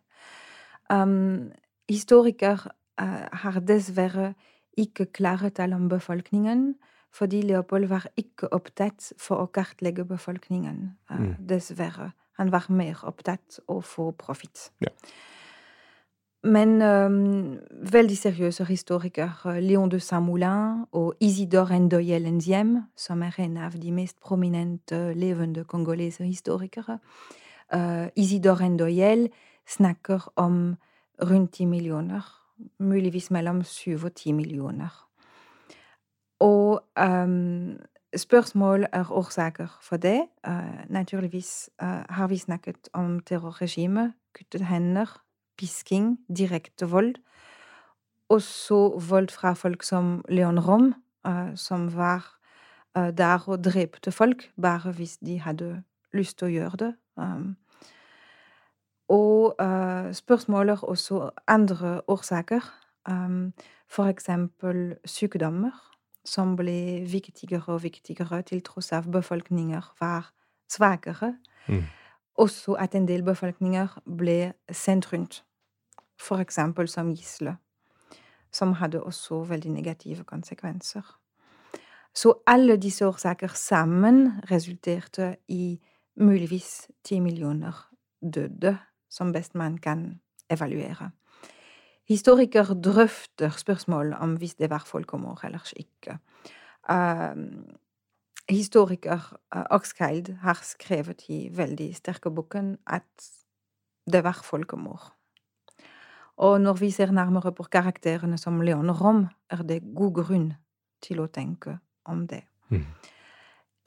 Um, 0.91 1.51
historikere 1.91 2.71
uh, 3.01 3.27
har 3.43 3.59
dessverre 3.67 4.33
ikke 4.79 5.09
klare 5.13 5.51
tall 5.51 5.75
om 5.75 5.89
befolkningen, 5.91 6.77
fordi 7.13 7.43
Leopold 7.43 7.89
var 7.91 8.07
ikke 8.21 8.53
opptatt 8.55 9.11
for 9.19 9.43
å 9.43 9.51
kartlegge 9.51 10.07
befolkningen, 10.07 10.95
uh, 11.11 11.19
Mm. 11.19 11.35
dessverre. 11.51 12.13
Han 12.39 12.53
var 12.53 12.71
mer 12.71 13.03
opptatt 13.03 13.59
av 13.69 13.81
å 13.81 13.83
få 13.83 14.13
profitt. 14.15 14.71
Ja. 14.81 14.95
Men 16.43 16.83
um, 16.83 17.59
veldig 17.93 18.19
seriøse 18.19 18.65
historikere, 18.65 19.61
Léon 19.61 19.91
de 19.91 19.99
Saint-Moulin 20.01 20.85
og 20.93 21.15
Isidore 21.21 21.79
Ndoye 21.79 22.19
Nziem, 22.31 22.77
som 22.97 23.23
er 23.23 23.35
en 23.39 23.57
av 23.57 23.75
de 23.75 23.91
mest 23.93 24.21
prominente 24.21 25.15
levende 25.15 25.65
kongolese 25.65 26.25
historikere, 26.25 26.99
uh, 27.75 28.07
Isidore 28.17 28.69
Ndoye 28.69 29.29
snakker 29.67 30.33
om 30.37 30.77
rundt 31.23 31.53
ti 31.53 31.65
millioner, 31.65 32.23
muligvis 32.79 33.31
mellom 33.31 33.65
syv 33.65 34.05
og 34.05 34.15
ti 34.15 34.33
millioner. 34.33 34.95
Og 36.41 36.83
um, 37.03 37.77
spørsmål 38.17 38.87
er 38.93 39.13
årsaker 39.13 39.79
for 39.83 39.97
det. 39.97 40.21
Uh, 40.47 40.87
naturligvis 40.89 41.71
uh, 41.83 42.07
har 42.09 42.27
vi 42.27 42.39
snakket 42.39 42.89
om 42.93 43.21
terrorregime, 43.21 44.13
kuttet 44.35 44.67
hender, 44.67 45.23
pisking, 45.59 46.19
direkte 46.29 46.89
vold. 46.91 47.15
Og 48.29 48.43
så 48.43 48.99
vold 49.09 49.29
fra 49.33 49.53
folk 49.53 49.83
som 49.83 50.25
Leon 50.29 50.61
Rom, 50.61 50.95
uh, 51.27 51.55
som 51.55 51.89
var 51.97 52.27
uh, 52.97 53.11
der 53.11 53.49
og 53.49 53.65
drepte 53.65 54.13
folk 54.13 54.51
bare 54.61 54.93
hvis 54.93 55.17
de 55.17 55.41
hadde 55.41 55.83
lyst 56.13 56.39
til 56.39 56.49
å 56.49 56.55
gjøre 56.55 56.85
det. 56.85 56.93
Um, 57.17 57.57
og 59.09 59.57
spørsmåler 60.13 60.73
er 60.73 60.85
også 60.85 61.31
andre 61.49 62.01
årsaker. 62.13 62.61
Um, 63.09 63.55
for 63.89 64.05
eksempel 64.05 64.97
sykdommer, 65.05 65.73
som 66.25 66.57
ble 66.57 67.05
viktigere 67.09 67.73
og 67.73 67.83
viktigere 67.83 68.43
til 68.43 68.61
tross 68.65 68.93
av 68.93 69.09
befolkninger 69.13 69.95
var 70.01 70.29
svakere. 70.69 71.35
Mm. 71.69 71.85
Også 72.39 72.77
at 72.79 72.95
en 72.95 73.09
del 73.09 73.25
befolkninger 73.25 74.01
ble 74.19 74.53
sendt 74.73 75.13
rundt, 75.13 75.45
for 76.21 76.43
eksempel 76.43 76.89
som 76.89 77.15
gisle, 77.15 77.57
som 78.53 78.73
hadde 78.73 79.03
også 79.03 79.45
veldig 79.49 79.71
negative 79.73 80.25
konsekvenser. 80.25 81.03
Så 82.15 82.33
alle 82.47 82.77
disse 82.77 83.07
årsaker 83.07 83.53
sammen 83.55 84.33
resulterte 84.51 85.37
i 85.49 85.79
muligvis 86.17 86.89
ti 87.05 87.21
millioner 87.21 87.77
døde, 88.35 88.79
som 89.11 89.33
best 89.33 89.55
man 89.55 89.79
kan 89.79 90.21
evaluere. 90.51 91.11
Historikere 92.09 92.75
drøfter 92.75 93.51
spørsmål 93.51 94.13
om 94.13 94.35
hvis 94.37 94.55
det 94.55 94.71
var 94.71 94.85
folkemord 94.87 95.45
eller 95.45 95.73
ikke. 95.77 96.19
Uh, 96.89 97.37
historiker 98.49 99.37
uh, 99.57 99.63
Oxchild 99.71 100.35
har 100.41 100.61
skrevet 100.63 101.23
i 101.29 101.51
veldig 101.53 101.97
sterke 101.97 102.31
boken 102.31 102.79
at 102.87 103.29
det 104.13 104.25
var 104.25 104.41
folkemord. 104.45 105.18
Og 106.39 106.61
når 106.61 106.73
vi 106.79 106.91
ser 106.95 107.11
nærmere 107.11 107.53
på 107.53 107.67
karakterene 107.67 108.39
som 108.39 108.61
Leon 108.61 108.91
Rom, 108.91 109.27
er 109.51 109.63
det 109.67 109.83
god 109.97 110.15
grunn 110.15 110.53
til 111.03 111.23
å 111.23 111.27
tenke 111.27 111.79
om 112.07 112.27
det. 112.31 112.45
Mm. 112.71 112.85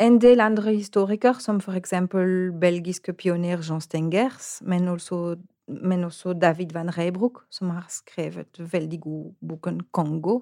En 0.01 0.17
del 0.21 0.41
andre 0.41 0.73
historikere, 0.73 1.39
som 1.39 1.61
for 1.61 1.77
eksempel 1.77 2.51
belgiske 2.59 3.13
pioner 3.13 3.61
Jean 3.61 3.81
Stengers, 3.81 4.61
men 4.65 4.87
også, 4.87 5.35
men 5.67 6.03
også 6.03 6.33
David 6.33 6.73
van 6.73 6.89
Reybroek, 6.97 7.43
som 7.49 7.69
har 7.69 7.85
skrevet 7.89 8.59
veldig 8.73 8.99
god 8.99 9.31
boken 9.47 9.79
Kongo, 9.91 10.41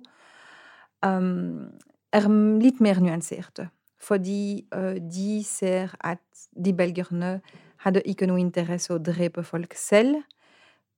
um, 1.06 1.68
er 2.14 2.30
litt 2.64 2.80
mer 2.82 3.04
nyanserte. 3.04 3.68
Fordi 4.00 4.66
uh, 4.76 4.96
de 4.96 5.44
ser 5.44 5.94
at 6.00 6.24
de 6.66 6.74
belgierne 6.74 7.42
hadde 7.84 8.02
ikke 8.06 8.28
noe 8.32 8.40
interesse 8.40 8.94
å 8.96 9.04
drepe 9.04 9.44
folk 9.44 9.76
selv, 9.76 10.24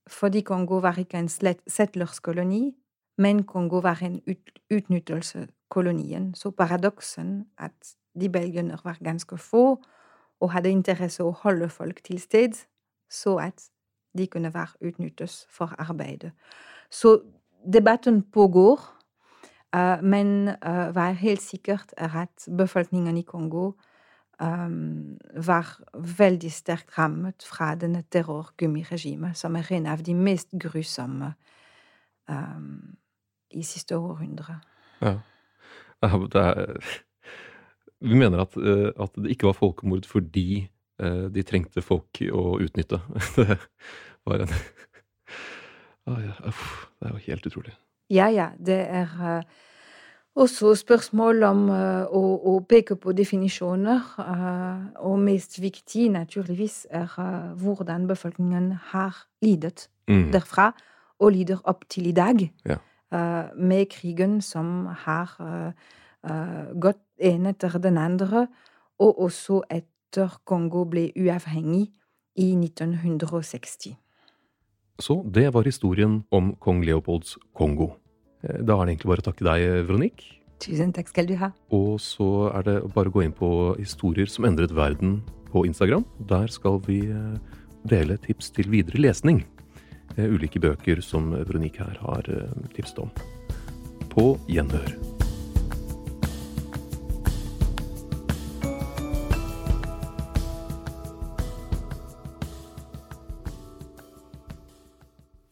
fordi 0.07 0.41
Kongo 0.41 0.79
var 0.81 0.97
ikke 0.97 1.17
en 1.17 1.29
settlerskoloni, 1.67 2.73
men 3.17 3.43
Kongo 3.43 3.79
var 3.79 3.99
en 4.01 4.21
ut 4.27 4.59
utnyttelseskolonien. 4.71 6.35
Så 6.35 6.51
paradoksen 6.51 7.45
at 7.57 7.95
de 8.19 8.29
belgierne 8.29 8.77
var 8.83 8.97
ganske 9.03 9.37
få 9.37 9.83
og 10.39 10.51
hadde 10.51 10.69
interesse 10.69 11.23
å 11.23 11.35
holde 11.43 11.69
folk 11.69 12.03
til 12.03 12.19
stede, 12.19 12.57
så 13.09 13.37
at 13.37 13.69
de 14.17 14.27
kunne 14.27 14.53
være 14.53 14.87
utnyttes 14.87 15.45
for 15.49 15.75
arbeidet. 15.77 16.31
Så 16.89 17.21
debatten 17.73 18.23
pågår, 18.23 18.79
uh, 19.75 20.01
men 20.03 20.49
hva 20.91 21.09
er 21.09 21.21
helt 21.21 21.41
sikkert, 21.41 21.93
er 21.97 22.23
at 22.25 22.47
befolkningen 22.57 23.17
i 23.17 23.21
Kongo 23.27 23.73
um, 24.41 25.17
var 25.35 25.75
veldig 25.93 26.51
sterkt 26.53 26.97
rammet 26.97 27.43
fra 27.45 27.73
denne 27.75 28.03
terrorgummiregimet, 28.11 29.37
som 29.37 29.55
er 29.55 29.71
en 29.77 29.89
av 29.91 30.03
de 30.05 30.15
mest 30.17 30.53
grusomme 30.59 31.33
um, 32.29 32.95
i 33.51 33.63
siste 33.67 33.97
århundre. 33.97 34.59
Ja. 35.01 35.17
Er, 36.01 36.77
vi 38.01 38.17
mener 38.17 38.41
at, 38.41 38.55
eh, 38.57 38.89
at, 38.97 39.15
det 39.15 39.35
ikke 39.35 39.51
var 39.51 39.57
folkemord 39.59 40.07
fordi 40.09 40.63
uh, 41.03 41.27
de 41.29 41.43
trengte 41.45 41.83
folk 41.85 42.23
å 42.31 42.57
utnytte. 42.63 43.01
Det 44.21 44.29
var 44.29 44.43
en 44.43 44.51
ah, 46.05 46.17
ja, 46.21 46.33
uff, 46.45 46.65
Det 46.99 47.07
er 47.07 47.13
jo 47.15 47.21
helt 47.25 47.45
utrolig. 47.49 47.71
Ja, 48.09 48.27
ja. 48.29 48.51
Det 48.57 48.77
er 48.85 49.13
uh, 49.17 49.61
også 50.35 50.75
spørsmål 50.75 51.43
om 51.43 51.69
uh, 51.69 52.03
å, 52.07 52.21
å, 52.51 52.59
peke 52.69 52.95
på 52.95 53.11
definisjoner. 53.11 54.01
og 54.99 55.19
mest 55.19 55.61
viktig, 55.61 56.09
naturligvis, 56.11 56.87
er 56.89 57.09
hvordan 57.55 58.07
befolkningen 58.07 58.71
har 58.91 59.27
lidet 59.41 59.89
Mm. 60.11 60.31
derfra, 60.31 60.71
og 61.19 61.31
lider 61.31 61.59
opp 61.63 61.85
til 61.89 62.07
i 62.07 62.11
dag. 62.11 62.51
Ja. 62.65 62.77
med 63.55 63.85
krigen 63.89 64.41
som 64.41 64.85
har 64.85 65.35
gått 66.79 67.01
en 67.19 67.45
etter 67.45 67.77
den 67.77 67.97
andre, 67.97 68.47
og 68.99 69.19
også 69.19 69.61
etter 69.69 70.37
Kongo 70.45 70.85
ble 70.85 71.11
uavhengig 71.19 71.91
i 72.35 72.55
1960. 72.55 73.95
Så 74.99 75.25
det 75.33 75.53
var 75.53 75.63
historien 75.63 76.23
om 76.31 76.55
kong 76.55 76.85
Leopolds 76.85 77.37
Kongo. 77.53 78.00
Eh, 78.43 78.61
da 78.65 78.77
er 78.77 78.85
det 78.85 78.95
egentlig 78.95 79.11
bare 79.11 79.23
å 79.23 79.27
takke 79.29 79.45
deg, 79.45 79.61
eh, 79.61 79.83
Veronique. 79.85 80.37
Tusen 80.61 80.93
takk 80.93 81.09
skal 81.09 81.25
du 81.25 81.35
ha. 81.37 81.51
Og 81.73 81.99
så 81.99 82.51
er 82.53 82.63
det 82.63 82.93
bare 82.93 83.09
å 83.09 83.13
gå 83.13 83.23
inn 83.25 83.33
på 83.33 83.77
Historier 83.79 84.29
som 84.29 84.45
endret 84.45 84.73
verden 84.73 85.23
på 85.51 85.65
Instagram. 85.65 86.05
Der 86.19 86.47
skal 86.47 86.79
vi 86.85 87.09
eh, 87.09 87.37
dele 87.85 88.17
tips 88.17 88.51
til 88.51 88.69
videre 88.69 89.01
lesning. 89.01 89.45
Ulike 90.17 90.59
bøker 90.59 91.01
som 91.01 91.31
Veronique 91.31 91.79
her 91.79 91.97
har 92.03 92.23
tipset 92.75 92.99
om. 92.99 93.09
På 94.11 94.37
gjenhør. 94.45 94.91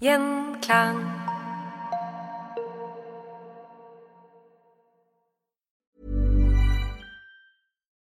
Gjenklang. 0.03 1.18